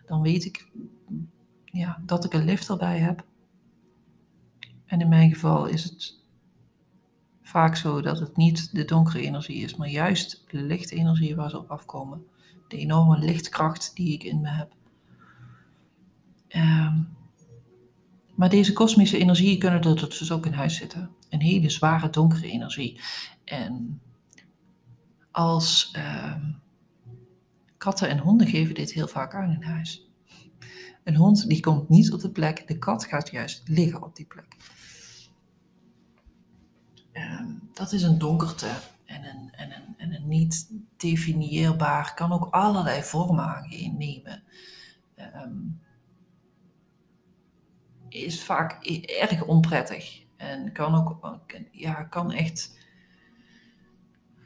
dan 0.06 0.20
weet 0.20 0.44
ik 0.44 0.68
ja, 1.64 2.02
dat 2.06 2.24
ik 2.24 2.32
een 2.32 2.44
lift 2.44 2.68
erbij 2.68 2.98
heb. 2.98 3.24
En 4.94 5.00
in 5.00 5.08
mijn 5.08 5.32
geval 5.32 5.66
is 5.66 5.84
het 5.84 6.18
vaak 7.42 7.76
zo 7.76 8.00
dat 8.00 8.18
het 8.18 8.36
niet 8.36 8.74
de 8.74 8.84
donkere 8.84 9.22
energie 9.22 9.62
is, 9.62 9.76
maar 9.76 9.88
juist 9.88 10.44
de 10.50 10.62
lichte 10.62 10.94
energie 10.94 11.36
waar 11.36 11.50
ze 11.50 11.58
op 11.58 11.70
afkomen. 11.70 12.26
De 12.68 12.76
enorme 12.76 13.18
lichtkracht 13.18 13.90
die 13.94 14.12
ik 14.12 14.22
in 14.22 14.40
me 14.40 14.48
heb. 14.48 14.72
Um, 16.48 17.16
maar 18.34 18.48
deze 18.48 18.72
kosmische 18.72 19.18
energieën 19.18 19.58
kunnen 19.58 19.82
er 19.82 19.94
dus 19.94 20.32
ook 20.32 20.46
in 20.46 20.52
huis 20.52 20.76
zitten. 20.76 21.10
Een 21.28 21.40
hele 21.40 21.70
zware 21.70 22.10
donkere 22.10 22.50
energie. 22.50 23.00
En 23.44 24.00
als 25.30 25.94
uh, 25.96 26.36
katten 27.76 28.08
en 28.08 28.18
honden 28.18 28.46
geven 28.46 28.74
dit 28.74 28.92
heel 28.92 29.08
vaak 29.08 29.34
aan 29.34 29.50
in 29.50 29.62
huis. 29.62 30.08
Een 31.04 31.16
hond 31.16 31.48
die 31.48 31.60
komt 31.60 31.88
niet 31.88 32.12
op 32.12 32.20
de 32.20 32.30
plek, 32.30 32.66
de 32.66 32.78
kat 32.78 33.04
gaat 33.04 33.30
juist 33.30 33.62
liggen 33.68 34.02
op 34.02 34.16
die 34.16 34.26
plek. 34.26 34.56
Uh, 37.44 37.54
dat 37.72 37.92
is 37.92 38.02
een 38.02 38.18
donkerte 38.18 38.70
en 39.04 39.24
een, 39.24 39.52
en 39.52 39.72
een, 39.72 39.94
en 39.96 40.14
een 40.14 40.28
niet 40.28 40.70
definieerbaar, 40.96 42.14
kan 42.14 42.32
ook 42.32 42.48
allerlei 42.50 43.02
vormen 43.02 43.44
aannemen. 43.44 44.42
Um, 45.16 45.82
is 48.08 48.44
vaak 48.44 48.84
erg 49.20 49.44
onprettig. 49.44 50.22
En 50.36 50.72
kan 50.72 50.94
ook, 50.94 51.40
ja, 51.70 52.02
kan 52.02 52.32
echt, 52.32 52.78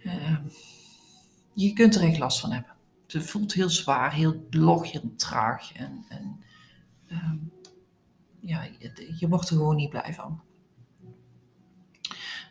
uh, 0.05 0.39
je 1.53 1.73
kunt 1.73 1.95
er 1.95 2.03
echt 2.03 2.19
last 2.19 2.41
van 2.41 2.53
hebben. 2.53 2.73
Het 3.07 3.31
voelt 3.31 3.53
heel 3.53 3.71
zwaar, 3.71 4.13
heel 4.13 4.47
log, 4.51 4.93
heel 4.93 5.15
traag. 5.17 5.73
En, 5.73 6.05
en 6.09 6.43
ja, 8.41 8.63
je, 8.63 9.15
je 9.19 9.29
wordt 9.29 9.49
er 9.49 9.57
gewoon 9.57 9.77
niet 9.77 9.91
blij 9.91 10.15
van. 10.15 10.41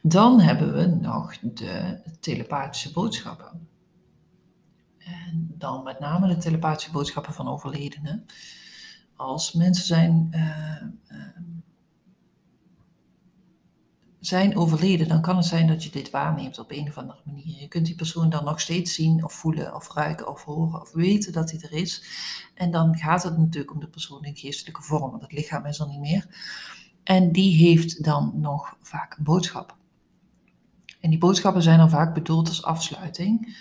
Dan 0.01 0.39
hebben 0.39 0.74
we 0.74 0.86
nog 0.86 1.39
de 1.39 2.01
telepathische 2.20 2.92
boodschappen. 2.92 3.68
En 4.98 5.54
dan 5.58 5.84
met 5.84 6.00
name 6.00 6.27
de 6.27 6.38
telepathische 6.38 6.92
boodschappen 6.92 7.34
van 7.34 7.48
overledenen 7.48 8.25
als 9.18 9.54
mensen 9.54 9.86
zijn, 9.86 10.30
uh, 10.32 11.18
zijn 14.20 14.58
overleden, 14.58 15.08
dan 15.08 15.22
kan 15.22 15.38
het 15.38 15.46
zijn 15.46 15.68
dat 15.68 15.84
je 15.84 15.89
dit 15.89 16.10
waarneemt 16.10 16.60
op 16.60 16.72
een 16.72 16.88
of 16.88 16.98
andere 16.98 17.22
manier. 17.25 17.62
Je 17.62 17.68
kunt 17.68 17.86
die 17.86 17.96
persoon 17.96 18.30
dan 18.30 18.44
nog 18.44 18.62
steeds 18.62 18.94
zien 18.94 19.24
of 19.24 19.34
voelen 19.34 19.75
of 19.75 19.94
ruiken 19.94 20.27
of 20.27 20.44
horen 20.44 20.82
of 20.82 20.92
weten 20.92 21.34
dat 21.34 21.51
hij 21.51 21.60
er 21.62 21.72
is. 21.72 22.04
En 22.54 22.72
dan 22.72 22.98
gaat 22.98 23.24
het 23.24 23.38
natuurlijk 23.38 23.74
om 23.74 23.80
de 23.80 23.88
persoon 23.88 24.24
in 24.24 24.36
geestelijke 24.36 24.82
vorm, 24.82 25.10
want 25.10 25.22
het 25.22 25.32
lichaam 25.32 25.66
is 25.66 25.80
er 25.80 25.88
niet 25.88 26.00
meer. 26.00 26.27
En 27.04 27.32
die 27.32 27.56
heeft 27.56 28.04
dan 28.04 28.32
nog 28.36 28.77
vaak 28.82 29.18
een 29.18 29.24
boodschap. 29.24 29.75
En 31.00 31.10
die 31.10 31.20
boodschappen 31.20 31.62
zijn 31.62 31.77
dan 31.77 31.89
vaak 31.89 32.13
bedoeld 32.13 32.48
als 32.48 32.63
afsluiting. 32.63 33.58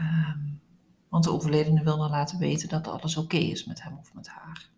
Um, 0.00 0.60
want 1.08 1.24
de 1.24 1.32
overledene 1.32 1.82
wil 1.82 1.96
dan 1.98 2.10
laten 2.10 2.38
weten 2.38 2.68
dat 2.68 2.88
alles 2.88 3.16
oké 3.16 3.36
is 3.36 3.64
met 3.64 3.82
hem 3.82 3.96
of 3.98 4.14
met 4.14 4.28
haar. 4.28 4.70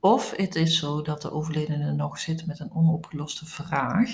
Of 0.00 0.36
het 0.36 0.54
is 0.54 0.78
zo 0.78 1.02
dat 1.02 1.22
de 1.22 1.32
overledene 1.32 1.92
nog 1.92 2.18
zit 2.18 2.46
met 2.46 2.58
een 2.60 2.74
onopgeloste 2.74 3.46
vraag 3.46 4.10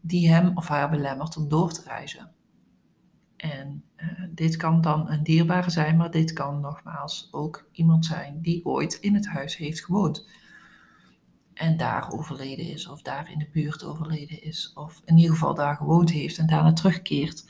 die 0.00 0.28
hem 0.28 0.56
of 0.56 0.68
haar 0.68 0.90
belemmert 0.90 1.36
om 1.36 1.48
door 1.48 1.72
te 1.72 1.82
reizen. 1.86 2.32
En 3.36 3.84
uh, 3.96 4.08
dit 4.30 4.56
kan 4.56 4.80
dan 4.80 5.10
een 5.10 5.22
dierbare 5.22 5.70
zijn, 5.70 5.96
maar 5.96 6.10
dit 6.10 6.32
kan 6.32 6.60
nogmaals 6.60 7.28
ook 7.30 7.68
iemand 7.72 8.06
zijn 8.06 8.40
die 8.40 8.64
ooit 8.64 8.94
in 8.94 9.14
het 9.14 9.26
huis 9.26 9.56
heeft 9.56 9.84
gewoond. 9.84 10.28
En 11.54 11.76
daar 11.76 12.12
overleden 12.12 12.64
is, 12.64 12.88
of 12.88 13.02
daar 13.02 13.30
in 13.30 13.38
de 13.38 13.48
buurt 13.52 13.84
overleden 13.84 14.42
is, 14.42 14.72
of 14.74 15.02
in 15.04 15.16
ieder 15.16 15.32
geval 15.32 15.54
daar 15.54 15.76
gewoond 15.76 16.10
heeft 16.10 16.38
en 16.38 16.46
daarna 16.46 16.72
terugkeert. 16.72 17.44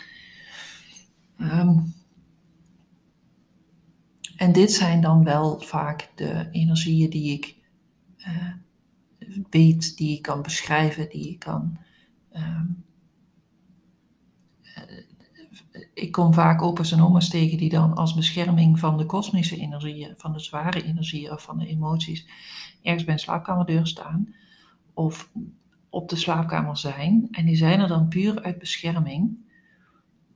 Um, 1.39 1.95
en 4.37 4.53
dit 4.53 4.73
zijn 4.73 5.01
dan 5.01 5.25
wel 5.25 5.61
vaak 5.61 6.11
de 6.15 6.49
energieën 6.51 7.11
die 7.11 7.33
ik 7.33 7.57
uh, 8.19 8.53
weet, 9.51 9.97
die 9.97 10.11
je 10.11 10.21
kan 10.21 10.43
beschrijven, 10.43 11.09
die 11.09 11.31
je 11.31 11.39
kan. 11.39 11.79
Uh, 12.33 12.61
ik 15.95 16.13
kom 16.13 16.35
vaak 16.35 16.63
opa's 16.63 16.93
en 16.93 17.03
oma's 17.03 17.29
tegen 17.29 17.59
die 17.59 17.69
dan 17.69 17.95
als 17.95 18.15
bescherming 18.15 18.79
van 18.79 18.99
de 18.99 19.07
kosmische 19.07 19.57
energieën, 19.57 20.15
van 20.17 20.33
de 20.33 20.41
zware 20.41 20.83
energieën 20.83 21.33
of 21.33 21.43
van 21.43 21.59
de 21.59 21.67
emoties, 21.67 22.27
ergens 22.85 23.05
bij 23.05 23.15
een 23.15 23.21
slaapkamerdeur 23.21 23.87
staan 23.87 24.35
of 24.95 25.31
op 25.89 26.09
de 26.09 26.17
slaapkamer 26.17 26.77
zijn. 26.77 27.29
En 27.31 27.45
die 27.45 27.57
zijn 27.57 27.81
er 27.81 27.89
dan 27.89 28.09
puur 28.09 28.43
uit 28.43 28.59
bescherming. 28.59 29.39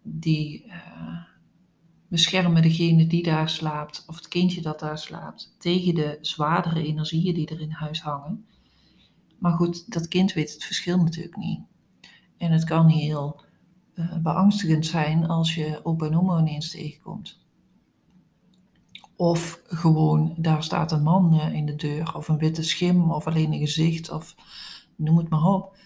Die, 0.03 0.67
uh, 0.67 1.23
beschermen 2.09 2.63
degene 2.63 3.07
die 3.07 3.23
daar 3.23 3.51
slaapt, 3.51 4.05
of 4.07 4.17
het 4.17 4.29
kindje 4.29 4.61
dat 4.61 4.81
daar 4.81 4.99
slaapt, 4.99 5.55
tegen 5.59 5.95
de 5.95 6.19
zwaardere 6.21 6.87
energieën 6.87 7.35
die 7.35 7.47
er 7.47 7.61
in 7.61 7.71
huis 7.71 8.03
hangen. 8.03 8.47
Maar 9.39 9.53
goed, 9.53 9.93
dat 9.93 10.09
kind 10.09 10.33
weet 10.33 10.53
het 10.53 10.65
verschil 10.65 10.99
natuurlijk 10.99 11.37
niet. 11.37 11.61
En 12.37 12.53
het 12.53 12.65
kan 12.65 12.89
heel 12.89 13.41
uh, 13.95 14.17
beangstigend 14.17 14.87
zijn 14.87 15.27
als 15.27 15.55
je 15.55 15.81
opa 15.83 16.07
en 16.07 16.19
oma 16.19 16.39
ineens 16.39 16.71
tegenkomt. 16.71 17.47
Of 19.19 19.61
gewoon, 19.67 20.35
daar 20.37 20.63
staat 20.63 20.93
een 20.93 21.03
man 21.03 21.35
uh, 21.35 21.55
in 21.55 21.67
de 21.67 21.75
deur, 21.75 22.17
of 22.17 22.29
een 22.29 22.39
witte 22.39 22.63
schim, 22.63 23.11
of 23.11 23.27
alleen 23.27 23.53
een 23.53 23.59
gezicht, 23.59 24.11
of 24.11 24.35
noem 24.97 25.19
het 25.19 25.29
maar 25.29 25.45
op. 25.45 25.77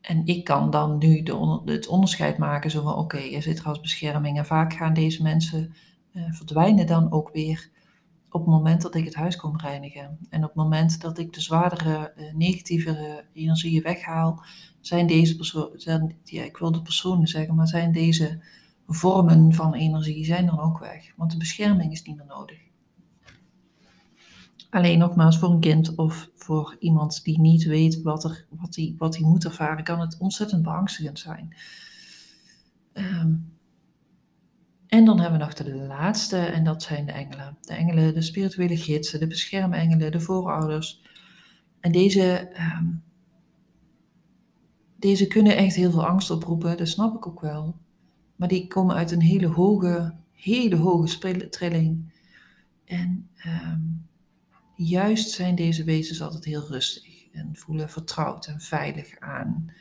En 0.00 0.26
ik 0.26 0.44
kan 0.44 0.70
dan 0.70 0.98
nu 0.98 1.22
het 1.64 1.86
onderscheid 1.86 2.38
maken, 2.38 2.70
zo 2.70 2.82
van 2.82 2.92
oké, 2.92 3.16
okay, 3.16 3.40
zit 3.40 3.58
er 3.58 3.66
als 3.66 3.80
bescherming. 3.80 4.38
En 4.38 4.46
vaak 4.46 4.72
gaan 4.72 4.94
deze 4.94 5.22
mensen 5.22 5.74
uh, 6.12 6.32
verdwijnen 6.32 6.86
dan 6.86 7.12
ook 7.12 7.30
weer 7.32 7.70
op 8.30 8.40
het 8.40 8.50
moment 8.50 8.82
dat 8.82 8.94
ik 8.94 9.04
het 9.04 9.14
huis 9.14 9.36
kom 9.36 9.58
reinigen. 9.58 10.18
En 10.30 10.42
op 10.42 10.48
het 10.48 10.56
moment 10.56 11.00
dat 11.00 11.18
ik 11.18 11.32
de 11.32 11.40
zwaardere, 11.40 12.12
uh, 12.16 12.34
negatievere 12.34 13.24
energieën 13.32 13.82
weghaal, 13.82 14.44
zijn 14.80 15.06
deze 15.06 15.36
personen, 15.36 16.16
ja, 16.24 16.42
ik 16.42 16.56
wil 16.56 16.72
de 16.72 16.82
personen 16.82 17.26
zeggen, 17.26 17.54
maar 17.54 17.68
zijn 17.68 17.92
deze 17.92 18.42
vormen 18.86 19.52
van 19.52 19.74
energie 19.74 20.24
zijn 20.24 20.46
dan 20.46 20.60
ook 20.60 20.78
weg. 20.78 21.12
Want 21.16 21.30
de 21.30 21.36
bescherming 21.36 21.92
is 21.92 22.02
niet 22.02 22.16
meer 22.16 22.26
nodig. 22.26 22.58
Alleen 24.70 24.98
nogmaals, 24.98 25.38
voor 25.38 25.50
een 25.50 25.60
kind 25.60 25.94
of 25.94 26.30
voor 26.34 26.76
iemand 26.78 27.24
die 27.24 27.40
niet 27.40 27.64
weet 27.64 28.02
wat, 28.02 28.24
er, 28.24 28.46
wat, 28.50 28.76
hij, 28.76 28.94
wat 28.98 29.16
hij 29.16 29.24
moet 29.24 29.44
ervaren, 29.44 29.84
kan 29.84 30.00
het 30.00 30.18
ontzettend 30.18 30.62
beangstigend 30.62 31.18
zijn. 31.18 31.56
Um, 32.92 33.52
en 34.86 35.04
dan 35.04 35.20
hebben 35.20 35.38
we 35.38 35.44
nog 35.44 35.54
de 35.54 35.74
laatste, 35.74 36.36
en 36.36 36.64
dat 36.64 36.82
zijn 36.82 37.06
de 37.06 37.12
engelen. 37.12 37.56
De 37.60 37.74
engelen, 37.74 38.14
de 38.14 38.22
spirituele 38.22 38.76
gidsen, 38.76 39.20
de 39.20 39.26
beschermengelen, 39.26 40.12
de 40.12 40.20
voorouders. 40.20 41.02
En 41.80 41.92
deze, 41.92 42.50
um, 42.78 43.02
deze 44.96 45.26
kunnen 45.26 45.56
echt 45.56 45.74
heel 45.74 45.90
veel 45.90 46.06
angst 46.06 46.30
oproepen, 46.30 46.76
dat 46.76 46.88
snap 46.88 47.16
ik 47.16 47.26
ook 47.26 47.40
wel. 47.40 47.76
Maar 48.36 48.48
die 48.48 48.66
komen 48.66 48.96
uit 48.96 49.10
een 49.10 49.22
hele 49.22 49.46
hoge, 49.46 50.14
hele 50.32 50.76
hoge 50.76 51.48
trilling. 51.50 52.12
En 52.84 53.28
um, 53.46 54.06
juist 54.76 55.30
zijn 55.30 55.54
deze 55.54 55.84
wezens 55.84 56.22
altijd 56.22 56.44
heel 56.44 56.66
rustig 56.66 57.28
en 57.32 57.56
voelen 57.56 57.90
vertrouwd 57.90 58.46
en 58.46 58.60
veilig 58.60 59.18
aan. 59.18 59.72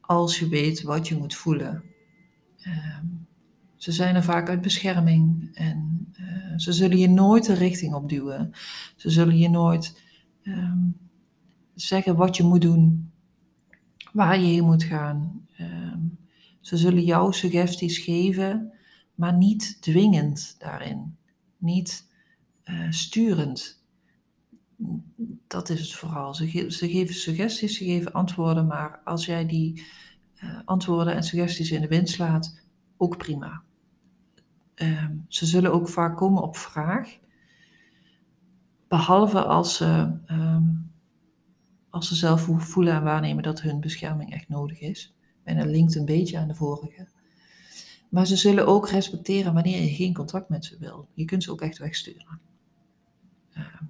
Als 0.00 0.38
je 0.38 0.48
weet 0.48 0.82
wat 0.82 1.08
je 1.08 1.16
moet 1.16 1.34
voelen. 1.34 1.82
Um, 2.66 3.26
ze 3.76 3.92
zijn 3.92 4.14
er 4.14 4.22
vaak 4.22 4.48
uit 4.48 4.60
bescherming 4.60 5.50
en 5.54 6.08
uh, 6.20 6.52
ze 6.56 6.72
zullen 6.72 6.98
je 6.98 7.08
nooit 7.08 7.46
de 7.46 7.54
richting 7.54 7.94
opduwen. 7.94 8.50
Ze 8.96 9.10
zullen 9.10 9.38
je 9.38 9.48
nooit 9.48 10.02
um, 10.42 10.96
zeggen 11.74 12.16
wat 12.16 12.36
je 12.36 12.42
moet 12.42 12.62
doen, 12.62 13.10
waar 14.12 14.38
je 14.38 14.46
heen 14.46 14.64
moet 14.64 14.82
gaan. 14.82 15.47
Ze 16.60 16.76
zullen 16.76 17.04
jou 17.04 17.32
suggesties 17.32 17.98
geven, 17.98 18.72
maar 19.14 19.36
niet 19.36 19.82
dwingend 19.82 20.54
daarin. 20.58 21.16
Niet 21.56 22.10
uh, 22.64 22.90
sturend. 22.90 23.82
Dat 25.46 25.68
is 25.68 25.80
het 25.80 25.92
vooral. 25.92 26.34
Ze, 26.34 26.48
ge 26.48 26.72
ze, 26.72 26.90
geven 26.90 27.14
suggesties, 27.14 27.76
ze 27.76 27.84
geven 27.84 28.12
antwoorden, 28.12 28.66
maar 28.66 29.00
als 29.04 29.26
jij 29.26 29.46
die 29.46 29.86
uh, 30.42 30.60
antwoorden 30.64 31.14
en 31.14 31.22
suggesties 31.22 31.70
in 31.70 31.80
de 31.80 31.88
wind 31.88 32.08
slaat, 32.08 32.60
ook 32.96 33.16
prima. 33.16 33.62
ehm, 34.74 35.16
ze 35.28 35.46
zullen 35.46 35.72
ook 35.72 35.88
vaak 35.88 36.16
komen 36.16 36.42
op 36.42 36.56
vraag. 36.56 37.18
Behalve 38.88 39.44
als 39.44 39.76
ze, 39.76 40.18
ehm, 40.26 40.64
als 41.90 42.08
ze 42.08 42.14
zelf 42.14 42.48
voelen 42.56 42.94
en 42.94 43.02
waarnemen 43.02 43.42
dat 43.42 43.60
hun 43.60 43.80
bescherming 43.80 44.32
echt 44.32 44.48
nodig 44.48 44.80
is. 44.80 45.17
En 45.48 45.56
dat 45.56 45.66
linkt 45.66 45.94
een 45.94 46.04
beetje 46.04 46.38
aan 46.38 46.48
de 46.48 46.54
vorige. 46.54 47.08
Maar 48.08 48.26
ze 48.26 48.36
zullen 48.36 48.66
ook 48.66 48.88
respecteren 48.88 49.54
wanneer 49.54 49.82
je 49.82 49.94
geen 49.94 50.14
contact 50.14 50.48
met 50.48 50.64
ze 50.64 50.76
wil. 50.78 51.08
Je 51.14 51.24
kunt 51.24 51.42
ze 51.42 51.50
ook 51.50 51.60
echt 51.60 51.78
wegsturen. 51.78 52.40
Uh, 53.56 53.80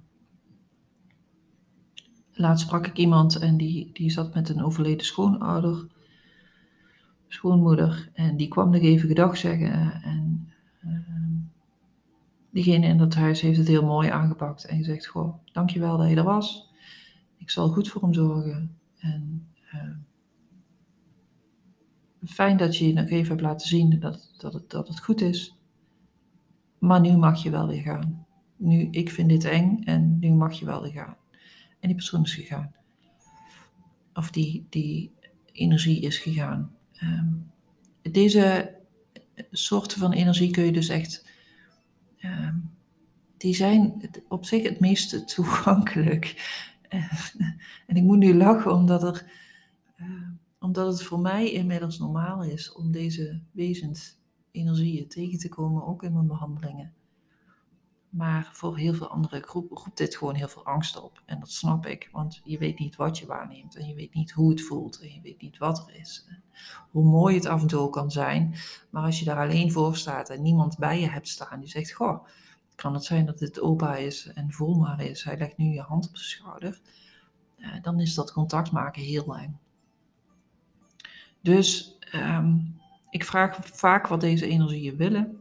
laatst 2.31 2.65
sprak 2.65 2.87
ik 2.87 2.97
iemand 2.97 3.35
en 3.35 3.57
die, 3.57 3.89
die 3.93 4.09
zat 4.09 4.33
met 4.33 4.49
een 4.49 4.63
overleden 4.63 5.05
schoonouder, 5.05 5.87
schoonmoeder. 7.27 8.09
En 8.13 8.37
die 8.37 8.47
kwam 8.47 8.69
nog 8.69 8.81
even 8.81 9.07
gedag 9.07 9.37
zeggen. 9.37 10.01
En 10.03 10.51
uh, 10.85 10.99
diegene 12.49 12.87
in 12.87 12.97
dat 12.97 13.13
huis 13.13 13.41
heeft 13.41 13.57
het 13.57 13.67
heel 13.67 13.85
mooi 13.85 14.09
aangepakt. 14.09 14.65
En 14.65 14.83
zegt, 14.83 15.07
goh, 15.07 15.33
dankjewel 15.51 15.97
dat 15.97 16.09
je 16.09 16.15
er 16.15 16.23
was. 16.23 16.69
Ik 17.37 17.49
zal 17.49 17.69
goed 17.69 17.89
voor 17.89 18.01
hem 18.01 18.13
zorgen. 18.13 18.77
En 18.99 19.47
uh, 19.73 19.81
fijn 22.25 22.57
dat 22.57 22.77
je 22.77 22.87
je 22.87 22.93
nog 22.93 23.09
even 23.09 23.27
hebt 23.27 23.41
laten 23.41 23.67
zien 23.67 23.99
dat, 23.99 24.33
dat, 24.37 24.53
het, 24.53 24.69
dat 24.69 24.87
het 24.87 24.99
goed 24.99 25.21
is. 25.21 25.55
Maar 26.79 27.01
nu 27.01 27.17
mag 27.17 27.43
je 27.43 27.49
wel 27.49 27.67
weer 27.67 27.81
gaan. 27.81 28.25
Nu, 28.55 28.87
ik 28.91 29.09
vind 29.09 29.29
dit 29.29 29.43
eng 29.43 29.83
en 29.83 30.19
nu 30.19 30.29
mag 30.29 30.53
je 30.59 30.65
wel 30.65 30.81
weer 30.81 30.91
gaan. 30.91 31.17
En 31.79 31.87
die 31.87 31.95
persoon 31.95 32.23
is 32.23 32.33
gegaan. 32.33 32.73
Of 34.13 34.31
die, 34.31 34.65
die 34.69 35.11
energie 35.51 36.01
is 36.01 36.17
gegaan. 36.17 36.71
Um, 37.03 37.51
deze 38.01 38.75
soorten 39.51 39.99
van 39.99 40.11
energie 40.11 40.51
kun 40.51 40.63
je 40.63 40.71
dus 40.71 40.89
echt. 40.89 41.27
Um, 42.21 42.71
die 43.37 43.53
zijn 43.55 44.09
op 44.27 44.45
zich 44.45 44.63
het 44.63 44.79
meest 44.79 45.35
toegankelijk. 45.35 46.35
en 47.87 47.95
ik 47.95 48.03
moet 48.03 48.17
nu 48.17 48.35
lachen 48.35 48.73
omdat 48.73 49.03
er. 49.03 49.31
Uh, 49.97 50.27
omdat 50.59 50.87
het 50.87 51.03
voor 51.03 51.19
mij 51.19 51.51
inmiddels 51.51 51.99
normaal 51.99 52.43
is 52.43 52.73
om 52.73 52.91
deze 52.91 53.41
wezens 53.51 54.17
energieën 54.51 55.07
tegen 55.07 55.39
te 55.39 55.49
komen, 55.49 55.85
ook 55.85 56.03
in 56.03 56.13
mijn 56.13 56.27
behandelingen. 56.27 56.93
Maar 58.09 58.49
voor 58.53 58.77
heel 58.77 58.93
veel 58.93 59.07
andere 59.07 59.41
groepen 59.41 59.77
roept 59.77 59.97
dit 59.97 60.15
gewoon 60.15 60.35
heel 60.35 60.47
veel 60.47 60.65
angst 60.65 61.01
op. 61.01 61.21
En 61.25 61.39
dat 61.39 61.51
snap 61.51 61.85
ik, 61.85 62.09
want 62.11 62.41
je 62.43 62.57
weet 62.57 62.79
niet 62.79 62.95
wat 62.95 63.17
je 63.17 63.25
waarneemt 63.25 63.75
en 63.75 63.87
je 63.87 63.93
weet 63.93 64.13
niet 64.13 64.31
hoe 64.31 64.49
het 64.49 64.61
voelt 64.61 64.99
en 65.01 65.13
je 65.13 65.21
weet 65.21 65.41
niet 65.41 65.57
wat 65.57 65.87
er 65.87 65.95
is. 65.95 66.27
Hoe 66.91 67.03
mooi 67.03 67.35
het 67.35 67.45
af 67.45 67.61
en 67.61 67.67
toe 67.67 67.89
kan 67.89 68.11
zijn, 68.11 68.55
maar 68.89 69.03
als 69.03 69.19
je 69.19 69.25
daar 69.25 69.39
alleen 69.47 69.71
voor 69.71 69.95
staat 69.95 70.29
en 70.29 70.41
niemand 70.41 70.77
bij 70.77 70.99
je 70.99 71.09
hebt 71.09 71.27
staan 71.27 71.59
die 71.59 71.69
zegt, 71.69 71.91
goh, 71.91 72.25
kan 72.75 72.93
het 72.93 73.03
zijn 73.03 73.25
dat 73.25 73.39
dit 73.39 73.61
opa 73.61 73.95
is 73.95 74.27
en 74.27 74.51
voel 74.51 74.75
maar 74.75 75.01
is, 75.01 75.23
hij 75.23 75.37
legt 75.37 75.57
nu 75.57 75.73
je 75.73 75.81
hand 75.81 76.09
op 76.09 76.17
zijn 76.17 76.29
schouder, 76.29 76.81
eh, 77.57 77.81
dan 77.81 77.99
is 77.99 78.13
dat 78.13 78.31
contact 78.31 78.71
maken 78.71 79.01
heel 79.01 79.37
eng. 79.37 79.59
Dus 81.41 81.97
um, 82.15 82.79
ik 83.09 83.23
vraag 83.23 83.59
vaak 83.61 84.07
wat 84.07 84.21
deze 84.21 84.47
energieën 84.47 84.95
willen. 84.95 85.37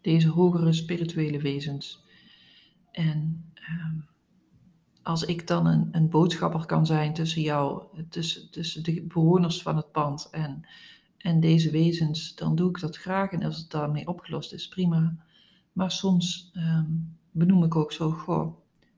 Deze 0.00 0.28
hogere 0.28 0.72
spirituele 0.72 1.38
wezens. 1.38 2.04
En 2.90 3.44
um, 3.70 4.08
als 5.02 5.24
ik 5.24 5.46
dan 5.46 5.66
een, 5.66 5.88
een, 5.92 6.08
boodschapper 6.08 6.66
kan 6.66 6.86
zijn 6.86 7.14
tussen 7.14 7.42
jou, 7.42 7.82
tussen, 8.08 8.50
tussen 8.50 8.82
de 8.82 9.02
bewoners 9.02 9.62
van 9.62 9.76
het 9.76 9.92
pand 9.92 10.28
en, 10.30 10.66
en 11.18 11.40
deze 11.40 11.70
wezens, 11.70 12.34
dan 12.34 12.54
doe 12.54 12.68
ik 12.68 12.80
dat 12.80 12.96
graag. 12.96 13.30
En 13.30 13.42
als 13.42 13.56
het 13.56 13.70
daarmee 13.70 14.08
opgelost 14.08 14.52
is, 14.52 14.68
prima. 14.68 15.16
Maar 15.72 15.90
soms 15.90 16.50
um, 16.54 17.18
benoem 17.30 17.64
ik 17.64 17.76
ook 17.76 17.92
zo, 17.92 18.10
goh, 18.10 18.56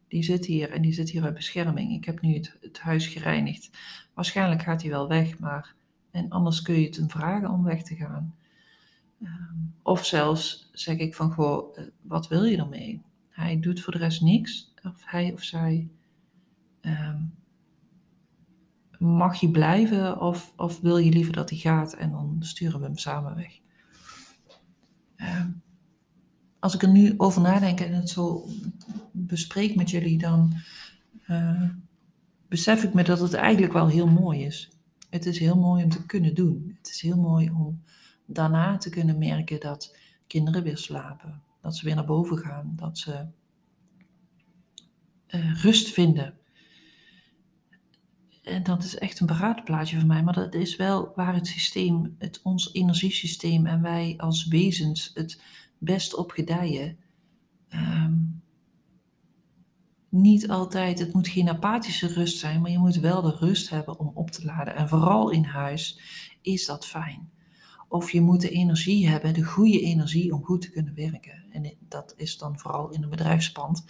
die 0.09 0.23
zit 0.23 0.47
hier 0.47 0.71
en 0.71 0.83
die 0.83 0.93
zit 0.93 1.11
hier 1.11 1.25
uit 1.25 1.35
bescherming. 1.35 1.93
Ik 1.93 2.05
heb 2.05 2.21
nu 2.21 2.35
het, 2.61 2.79
huis 2.79 3.07
gereinigd. 3.07 3.71
Waarschijnlijk 4.15 4.63
gaat 4.63 4.83
hij 4.83 4.91
wel 4.91 5.09
weg, 5.09 5.39
maar 5.39 5.75
en 6.11 6.29
anders 6.29 6.63
kun 6.63 6.81
je 6.81 6.87
het 6.87 6.97
hem 6.97 7.11
vragen 7.11 7.51
om 7.51 7.65
weg 7.65 7.83
te 7.83 7.95
gaan. 7.95 8.35
Um, 9.23 9.75
of 9.83 10.07
zelfs 10.07 10.69
zeg 10.73 10.97
ik 10.97 11.15
van, 11.15 11.33
goh, 11.33 11.79
eh, 11.79 11.85
wat 12.03 12.29
wil 12.29 12.45
je 12.45 12.57
ermee? 12.57 13.03
Hij 13.29 13.61
doet 13.61 13.81
voor 13.81 13.93
de 13.93 13.99
rest 13.99 14.23
niks, 14.23 14.73
of 14.83 15.03
hij 15.05 15.33
of 15.33 15.43
zij. 15.43 15.89
Um, 16.81 17.35
mag 18.99 19.41
je 19.41 19.51
blijven 19.51 20.21
of, 20.21 20.53
of 20.57 20.81
wil 20.81 20.97
je 20.97 21.11
liever 21.11 21.33
dat 21.33 21.51
hij 21.51 21.59
gaat 21.59 21.93
en 21.93 22.11
dan 22.11 22.37
sturen 22.41 22.81
we 22.81 22.87
hem 22.87 22.99
samen 22.99 23.37
weg? 23.37 23.59
Um, 25.17 25.63
als 26.69 26.77
ik 26.77 26.83
er 26.83 26.93
nu 26.93 27.15
over 27.17 27.41
nadenk 27.41 27.81
en 27.81 27.95
het 27.95 28.11
zo 28.11 28.49
bespreek 29.13 29.75
met 29.75 29.91
jullie, 29.91 30.19
dan 30.19 30.55
uh, 31.29 31.71
besef 32.49 32.85
ik 32.85 32.95
me 32.95 33.03
dat 33.03 33.21
het 33.21 33.35
eigenlijk 33.35 33.73
wel 33.73 33.89
heel 33.89 34.07
mooi 34.07 34.45
is. 34.45 34.71
Het 35.11 35.27
is 35.27 35.39
heel 35.39 35.57
mooi 35.57 35.85
om 35.85 35.91
te 35.91 36.07
kunnen 36.07 36.35
doen. 36.35 36.77
Het 36.79 36.89
is 36.89 37.01
heel 37.01 37.17
mooi 37.17 37.51
om 37.51 37.83
daarna 38.27 38.77
te 38.77 38.91
kunnen 38.91 39.19
merken 39.19 39.61
dat 39.61 39.97
kinderen 40.27 40.63
weer 40.63 40.79
slapen, 40.79 41.43
dat 41.61 41.77
ze 41.77 41.85
weer 41.85 41.95
naar 41.95 42.05
boven 42.05 42.39
gaan, 42.39 42.73
dat 42.77 42.99
ze 42.99 43.27
uh, 45.29 45.63
rust 45.63 45.89
vinden. 45.89 46.35
En 48.43 48.63
dat 48.63 48.85
is 48.85 48.99
echt 48.99 49.21
een 49.21 49.27
paradeplaatje 49.27 49.99
voor 49.99 50.09
mij, 50.09 50.23
maar 50.23 50.35
dat 50.35 50.55
is 50.55 50.77
wel 50.77 51.13
waar 51.15 51.35
het 51.35 51.47
systeem, 51.47 52.17
het, 52.19 52.41
ons 52.43 52.73
energiesysteem 52.73 53.67
en 53.67 53.83
wij 53.83 54.15
als 54.17 54.47
wezens 54.47 55.11
het 55.15 55.41
best 55.79 56.15
op 56.15 56.31
gedijen. 56.31 56.99
Um, 57.75 58.43
niet 60.09 60.49
altijd, 60.49 60.99
het 60.99 61.13
moet 61.13 61.29
geen 61.29 61.49
apathische 61.49 62.07
rust 62.07 62.39
zijn, 62.39 62.61
maar 62.61 62.71
je 62.71 62.79
moet 62.79 62.97
wel 62.97 63.23
de 63.23 63.37
rust 63.39 63.71
hebben 63.71 63.99
om 63.99 64.11
op 64.15 64.31
te 64.31 64.45
laden. 64.45 64.77
En 64.77 64.89
vooral 64.89 65.31
in 65.31 65.45
huis 65.45 66.01
is 66.43 66.67
dat 66.67 66.87
fijn. 66.87 67.31
Of 67.89 68.11
je 68.11 68.21
moet 68.21 68.41
de 68.41 68.51
energie 68.51 69.09
hebben, 69.09 69.35
de 69.35 69.45
goede 69.45 69.81
energie 69.81 70.35
om 70.35 70.45
goed 70.45 70.61
te 70.61 70.71
kunnen 70.71 70.95
werken. 70.95 71.45
En 71.51 71.73
dat 71.89 72.15
is 72.17 72.39
dan 72.39 72.59
vooral 72.59 72.91
in 72.91 73.03
een 73.03 73.11
bedrijfspand. 73.11 73.85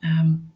Um, 0.00 0.52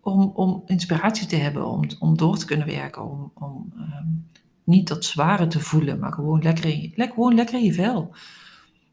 om, 0.00 0.22
om 0.34 0.62
inspiratie 0.66 1.26
te 1.26 1.36
hebben, 1.36 1.66
om, 1.66 1.84
om 1.98 2.16
door 2.16 2.38
te 2.38 2.46
kunnen 2.46 2.66
werken, 2.66 3.10
om, 3.10 3.32
om 3.34 3.72
um, 3.76 4.28
niet 4.64 4.88
dat 4.88 5.04
zware 5.04 5.46
te 5.46 5.60
voelen, 5.60 5.98
maar 5.98 6.12
gewoon 6.12 6.42
lekker 6.42 6.64
in, 6.64 6.92
le 6.94 7.06
gewoon 7.06 7.34
lekker 7.34 7.58
in 7.58 7.64
je 7.64 7.72
vel. 7.72 8.14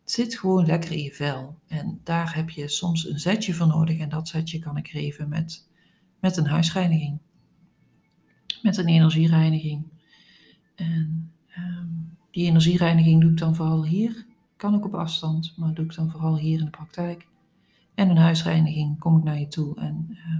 Zit 0.03 0.39
gewoon 0.39 0.65
lekker 0.65 0.91
in 0.91 1.03
je 1.03 1.13
vel. 1.13 1.57
En 1.67 1.99
daar 2.03 2.35
heb 2.35 2.49
je 2.49 2.67
soms 2.67 3.07
een 3.07 3.19
zetje 3.19 3.53
voor 3.53 3.67
nodig. 3.67 3.99
En 3.99 4.09
dat 4.09 4.27
zetje 4.27 4.59
kan 4.59 4.77
ik 4.77 4.87
geven 4.87 5.29
met, 5.29 5.67
met 6.19 6.37
een 6.37 6.47
huisreiniging. 6.47 7.19
Met 8.61 8.77
een 8.77 8.87
energiereiniging. 8.87 9.83
En 10.75 11.31
um, 11.57 12.17
die 12.31 12.47
energiereiniging 12.47 13.21
doe 13.21 13.31
ik 13.31 13.37
dan 13.37 13.55
vooral 13.55 13.85
hier. 13.85 14.25
Kan 14.55 14.75
ook 14.75 14.85
op 14.85 14.95
afstand, 14.95 15.53
maar 15.57 15.73
doe 15.73 15.85
ik 15.85 15.95
dan 15.95 16.11
vooral 16.11 16.37
hier 16.37 16.59
in 16.59 16.65
de 16.65 16.71
praktijk. 16.71 17.27
En 17.95 18.09
een 18.09 18.17
huisreiniging 18.17 18.99
kom 18.99 19.17
ik 19.17 19.23
naar 19.23 19.39
je 19.39 19.47
toe 19.47 19.79
en 19.79 20.07
uh, 20.09 20.37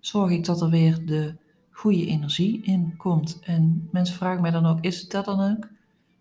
zorg 0.00 0.30
ik 0.30 0.44
dat 0.44 0.60
er 0.60 0.70
weer 0.70 1.06
de 1.06 1.36
goede 1.78 2.06
energie 2.06 2.62
in 2.62 2.96
komt. 2.96 3.38
En 3.40 3.88
mensen 3.92 4.16
vragen 4.16 4.42
mij 4.42 4.50
dan 4.50 4.66
ook, 4.66 4.80
is 4.80 5.00
het 5.00 5.10
dat 5.10 5.24
dan 5.24 5.40
ook? 5.40 5.68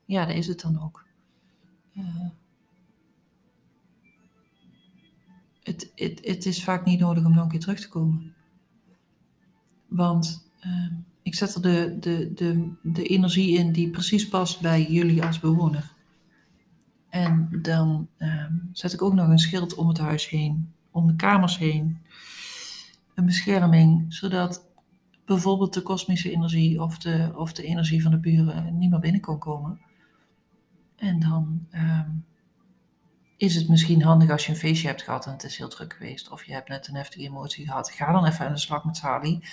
Ja, 0.06 0.26
dat 0.26 0.36
is 0.36 0.48
het 0.48 0.62
dan 0.62 0.82
ook. 0.82 1.06
Uh, 1.94 2.30
het, 5.64 5.92
het, 5.96 6.20
het 6.26 6.46
is 6.46 6.64
vaak 6.64 6.86
niet 6.86 7.00
nodig 7.00 7.26
om 7.26 7.34
nog 7.34 7.44
een 7.44 7.50
keer 7.50 7.60
terug 7.60 7.80
te 7.80 7.90
komen. 7.90 8.34
Want 9.88 10.50
uh, 10.66 10.92
ik 11.22 11.36
zet 11.36 11.56
er 11.56 11.62
de, 11.62 11.98
de, 12.00 12.34
de, 12.34 12.72
de 12.82 13.04
energie 13.04 13.58
in 13.58 13.72
die 13.72 13.90
precies 13.90 14.28
past 14.28 14.62
bij 14.62 14.86
jullie 14.90 15.24
als 15.24 15.40
bewoner. 15.40 15.94
En 17.10 17.60
dan 17.62 18.08
uh, 18.18 18.46
zet 18.72 18.94
ik 18.94 19.02
ook 19.02 19.14
nog 19.14 19.28
een 19.28 19.40
schild 19.40 19.76
om 19.76 19.88
het 19.88 19.98
huis 19.98 20.30
heen, 20.30 20.74
om 20.92 21.08
de 21.08 21.16
kamers 21.16 21.58
heen. 21.58 21.98
Een 23.14 23.26
bescherming, 23.26 24.14
zodat 24.14 24.67
bijvoorbeeld 25.28 25.74
de 25.74 25.82
kosmische 25.82 26.32
energie 26.32 26.82
of 26.82 26.98
de, 26.98 27.32
of 27.36 27.54
de 27.54 27.64
energie 27.64 28.02
van 28.02 28.12
de 28.12 28.18
buren 28.18 28.78
niet 28.78 28.90
meer 28.90 29.00
binnen 29.00 29.22
kan 29.22 29.40
komen. 29.40 29.80
En 30.96 31.20
dan 31.20 31.68
um, 31.72 32.26
is 33.38 33.56
het 33.56 33.70
misschien 33.70 34.04
handig 34.04 34.30
als 34.30 34.46
je 34.46 34.52
een 34.52 34.58
feestje 34.58 34.88
hebt 34.88 35.02
gehad 35.02 35.26
en 35.26 35.32
het 35.32 35.44
is 35.44 35.58
heel 35.58 35.68
druk 35.68 35.94
geweest. 35.94 36.32
Of 36.32 36.44
je 36.44 36.54
hebt 36.54 36.70
net 36.70 36.88
een 36.88 36.96
heftige 36.96 37.26
emotie 37.26 37.66
gehad. 37.66 37.92
Ga 37.92 38.12
dan 38.12 38.26
even 38.26 38.46
aan 38.46 38.54
de 38.54 38.60
slag 38.60 38.86
met 38.86 38.98
Sally. 38.98 39.44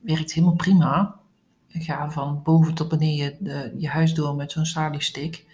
Werkt 0.00 0.32
helemaal 0.32 0.56
prima. 0.56 1.20
Ga 1.68 2.10
van 2.10 2.42
boven 2.42 2.74
tot 2.74 2.88
beneden 2.88 3.44
de, 3.44 3.74
je 3.78 3.88
huis 3.88 4.14
door 4.14 4.34
met 4.34 4.52
zo'n 4.52 4.66
Sally-stick. 4.66 5.46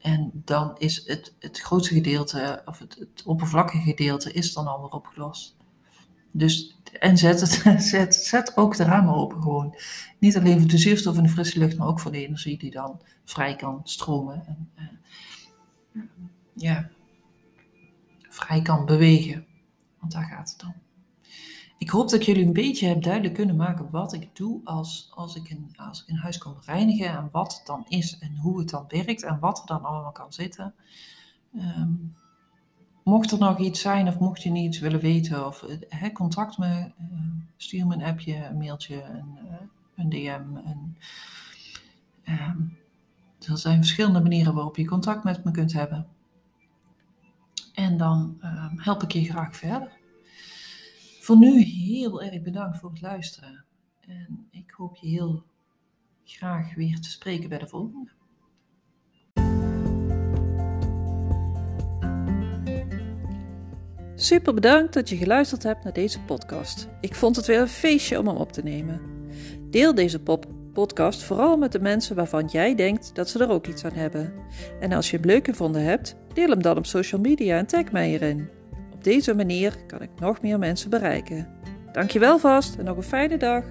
En 0.00 0.30
dan 0.44 0.78
is 0.78 1.06
het, 1.06 1.34
het 1.38 1.60
grootste 1.60 1.94
gedeelte, 1.94 2.62
of 2.64 2.78
het, 2.78 2.96
het 2.98 3.22
oppervlakkige 3.24 3.82
gedeelte, 3.82 4.32
is 4.32 4.52
dan 4.52 4.66
alweer 4.66 4.90
opgelost. 4.90 5.58
Dus, 6.30 6.76
en 6.98 7.18
zet, 7.18 7.40
het, 7.40 7.82
zet, 7.92 8.14
zet 8.14 8.56
ook 8.56 8.76
de 8.76 8.84
ramen 8.84 9.14
open 9.14 9.42
gewoon. 9.42 9.74
Niet 10.18 10.36
alleen 10.36 10.58
voor 10.60 10.68
de 10.68 10.78
zuurstof 10.78 11.16
en 11.16 11.22
de 11.22 11.28
frisse 11.28 11.58
lucht, 11.58 11.76
maar 11.76 11.86
ook 11.86 12.00
voor 12.00 12.12
de 12.12 12.26
energie 12.26 12.58
die 12.58 12.70
dan 12.70 13.00
vrij 13.24 13.56
kan 13.56 13.80
stromen. 13.84 14.46
En, 14.46 14.70
uh, 15.92 16.02
ja, 16.54 16.90
vrij 18.28 18.62
kan 18.62 18.86
bewegen. 18.86 19.46
Want 19.98 20.12
daar 20.12 20.24
gaat 20.24 20.52
het 20.52 20.62
om. 20.64 20.74
Ik 21.78 21.90
hoop 21.90 22.08
dat 22.08 22.24
jullie 22.24 22.44
een 22.44 22.52
beetje 22.52 22.84
hebben 22.84 23.04
duidelijk 23.04 23.34
kunnen 23.34 23.56
maken 23.56 23.90
wat 23.90 24.12
ik 24.12 24.36
doe 24.36 24.60
als, 24.64 25.10
als, 25.14 25.36
ik 25.36 25.50
een, 25.50 25.74
als 25.76 26.02
ik 26.02 26.08
een 26.08 26.16
huis 26.16 26.38
kom 26.38 26.56
reinigen. 26.60 27.08
En 27.08 27.28
wat 27.32 27.54
het 27.56 27.66
dan 27.66 27.84
is 27.88 28.18
en 28.18 28.36
hoe 28.36 28.58
het 28.58 28.70
dan 28.70 28.84
werkt 28.88 29.22
en 29.22 29.38
wat 29.38 29.58
er 29.58 29.66
dan 29.66 29.84
allemaal 29.84 30.12
kan 30.12 30.32
zitten. 30.32 30.74
Um, 31.54 32.14
mocht 33.02 33.30
er 33.30 33.38
nog 33.38 33.58
iets 33.58 33.80
zijn 33.80 34.08
of 34.08 34.18
mocht 34.18 34.42
je 34.42 34.52
iets 34.52 34.78
willen 34.78 35.00
weten 35.00 35.46
of 35.46 35.64
contact 36.12 36.58
me, 36.58 36.92
uh, 37.00 37.20
stuur 37.56 37.86
me 37.86 37.94
een 37.94 38.02
appje, 38.02 38.44
een 38.44 38.58
mailtje, 38.58 39.02
een, 39.02 39.38
uh, 39.44 39.54
een 39.96 40.08
DM. 40.08 40.56
Een, 40.56 40.96
um, 42.24 42.78
er 43.48 43.58
zijn 43.58 43.76
verschillende 43.76 44.20
manieren 44.20 44.54
waarop 44.54 44.76
je 44.76 44.84
contact 44.86 45.24
met 45.24 45.44
me 45.44 45.50
kunt 45.50 45.72
hebben. 45.72 46.06
En 47.74 47.96
dan 47.96 48.38
um, 48.44 48.78
help 48.80 49.02
ik 49.02 49.12
je 49.12 49.24
graag 49.24 49.56
verder. 49.56 49.98
Voor 51.20 51.38
nu 51.38 51.62
heel 51.62 52.22
erg 52.22 52.42
bedankt 52.42 52.78
voor 52.78 52.90
het 52.90 53.00
luisteren. 53.00 53.64
En 54.00 54.48
ik 54.50 54.70
hoop 54.70 54.96
je 54.96 55.08
heel 55.08 55.44
graag 56.24 56.74
weer 56.74 57.00
te 57.00 57.10
spreken 57.10 57.48
bij 57.48 57.58
de 57.58 57.68
volgende. 57.68 58.10
Super 64.20 64.54
bedankt 64.54 64.94
dat 64.94 65.08
je 65.08 65.16
geluisterd 65.16 65.62
hebt 65.62 65.84
naar 65.84 65.92
deze 65.92 66.20
podcast. 66.20 66.88
Ik 67.00 67.14
vond 67.14 67.36
het 67.36 67.46
weer 67.46 67.60
een 67.60 67.68
feestje 67.68 68.18
om 68.18 68.26
hem 68.26 68.36
op 68.36 68.52
te 68.52 68.62
nemen. 68.62 69.00
Deel 69.70 69.94
deze 69.94 70.20
podcast 70.72 71.22
vooral 71.22 71.56
met 71.56 71.72
de 71.72 71.80
mensen 71.80 72.16
waarvan 72.16 72.46
jij 72.46 72.74
denkt 72.74 73.14
dat 73.14 73.28
ze 73.28 73.38
er 73.38 73.50
ook 73.50 73.66
iets 73.66 73.84
aan 73.84 73.92
hebben. 73.92 74.32
En 74.80 74.92
als 74.92 75.10
je 75.10 75.16
hem 75.16 75.26
leuk 75.26 75.46
gevonden 75.46 75.82
hebt, 75.82 76.16
deel 76.34 76.48
hem 76.48 76.62
dan 76.62 76.76
op 76.76 76.86
social 76.86 77.20
media 77.20 77.58
en 77.58 77.66
tag 77.66 77.92
mij 77.92 78.12
erin. 78.12 78.48
Op 78.92 79.04
deze 79.04 79.34
manier 79.34 79.76
kan 79.86 80.02
ik 80.02 80.10
nog 80.18 80.42
meer 80.42 80.58
mensen 80.58 80.90
bereiken. 80.90 81.48
Dankjewel 81.92 82.38
vast 82.38 82.76
en 82.76 82.84
nog 82.84 82.96
een 82.96 83.02
fijne 83.02 83.36
dag. 83.36 83.64